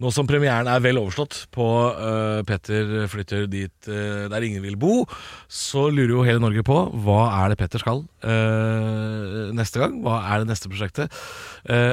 [0.00, 4.78] nå som premieren er vel overstått på uh, Petter flytter dit uh, der ingen vil
[4.80, 5.04] bo,
[5.48, 9.94] så lurer jo hele Norge på hva er det Petter skal neste gang?
[10.04, 11.14] Hva er det neste prosjektet?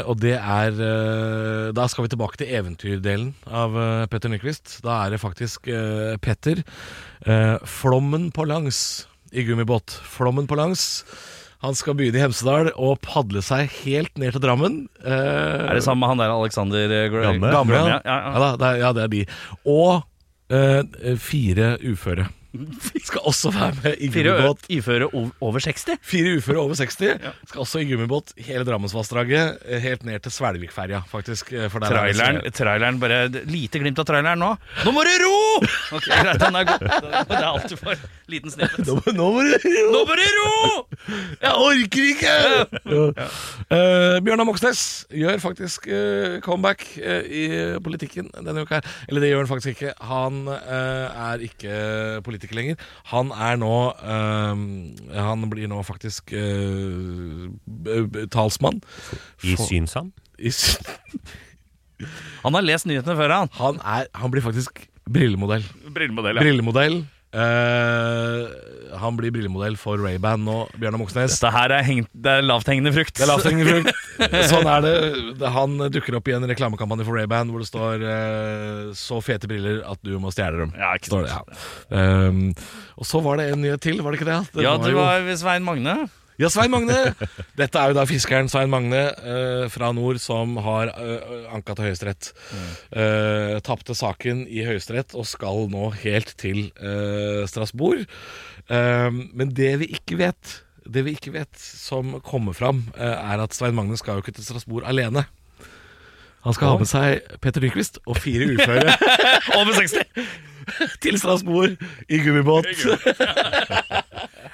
[0.09, 0.75] Og det er
[1.75, 3.77] Da skal vi tilbake til eventyrdelen av
[4.11, 4.79] Petter Nyquist.
[4.83, 5.69] Da er det faktisk
[6.23, 6.63] Petter.
[7.63, 9.95] Flommen på langs i gummibåt.
[10.03, 11.05] Flommen på langs.
[11.65, 14.75] Han skal begynne i Hemsedal og padle seg helt ned til Drammen.
[15.01, 17.49] Eh, Er det sammen med han der Alexander eh, Gr- Gamme?
[17.51, 17.85] Gamme, ja.
[17.97, 18.17] ja, ja.
[18.35, 19.21] Ja, da, det, er, ja, det er de.
[19.65, 20.03] Og
[20.53, 22.27] eh, fire uføre.
[23.07, 24.67] Skal også være med i Fire gummibåt.
[24.77, 25.09] uføre
[25.41, 25.97] over 60?
[26.01, 26.97] Fire uføre over 60
[27.49, 31.53] skal også i gummibåt hele Drammensvassdraget, eh, helt ned til Svelvikferja, faktisk.
[31.53, 34.53] eh, er Traileren, traileren bare Lite glimt av traileren nå.
[34.85, 35.35] Nå må du ro!
[35.97, 36.81] Ok, greit, den er god.
[37.29, 38.01] Det er alltid for.
[38.27, 38.87] Liten snippet.
[38.87, 40.51] Nå, nå må du Nå må du ro!
[41.41, 42.33] Jeg orker ikke!
[42.91, 43.27] Ja.
[43.67, 44.81] Uh, Bjørnar Moxnes
[45.11, 47.45] gjør faktisk uh, comeback uh, i
[47.83, 48.81] politikken denne uka.
[48.81, 49.93] her Eller det gjør han faktisk ikke.
[50.07, 51.71] Han er ikke
[52.25, 52.77] politiker lenger.
[53.11, 54.61] Han er nå eh,
[55.17, 58.79] Han blir nå faktisk eh, b- talsmann.
[59.43, 60.13] I Synsam?
[60.39, 60.51] i
[62.45, 63.49] Han har lest nyhetene før, han.
[63.57, 65.63] Han, er, han blir faktisk brillemodell.
[65.95, 66.99] Brillemodell, Brillemodell.
[67.35, 71.35] Eh, han blir brillemodell for Ray-Ban nå, Bjørnar Moxnes.
[71.35, 73.13] Dette her er, hengt, det er lavthengende frukt.
[73.19, 73.91] Det er lavthengende frukt.
[74.51, 74.93] Sånn er det.
[75.41, 79.49] Det- Han dukker opp i en reklamekampanje for Ray-Ban hvor det står uh, 'Så fete
[79.49, 80.73] briller at du må stjele dem'.
[80.77, 81.27] Ja, ikke sant.
[81.27, 82.27] det, ja.
[82.27, 82.53] Um,
[82.97, 84.39] og så var det en nyhet til, var det ikke det?
[84.55, 85.97] det Ja, var du jo- var ved Svein Magne.
[86.41, 86.97] Ja, Svein Magne!
[87.59, 91.89] Dette er jo da fiskeren Svein Magne eh, fra nord som har uh, anka til
[91.89, 92.31] Høyesterett.
[92.93, 98.05] Uh, Tapte saken i Høyesterett og skal nå helt til eh, Strasbourg.
[98.69, 103.43] Eh, men det vi ikke vet, det vi ikke vet som kommer fram, eh, er
[103.43, 105.25] at Svein Magne skal jo ikke til Strasbourg alene.
[106.45, 108.93] Han skal ha med seg Petter Nyquist og fire uføre
[109.57, 110.05] Over 60!
[110.99, 111.77] til Strasbourg
[112.11, 112.67] i gummibåt.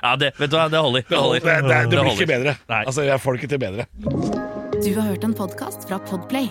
[0.03, 1.05] Ja, det, vet du hva, det holder.
[1.07, 1.39] Det, holder.
[1.39, 2.55] det, det, det blir ikke bedre.
[2.67, 2.81] Nei.
[2.83, 3.87] Altså, Jeg får det ikke til bedre.
[4.83, 6.49] Du har hørt en podkast fra Podplay.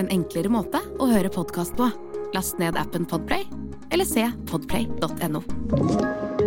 [0.00, 1.86] En enklere måte å høre podkast på.
[2.34, 3.46] Last ned appen Podplay,
[3.94, 6.39] eller se podplay.no.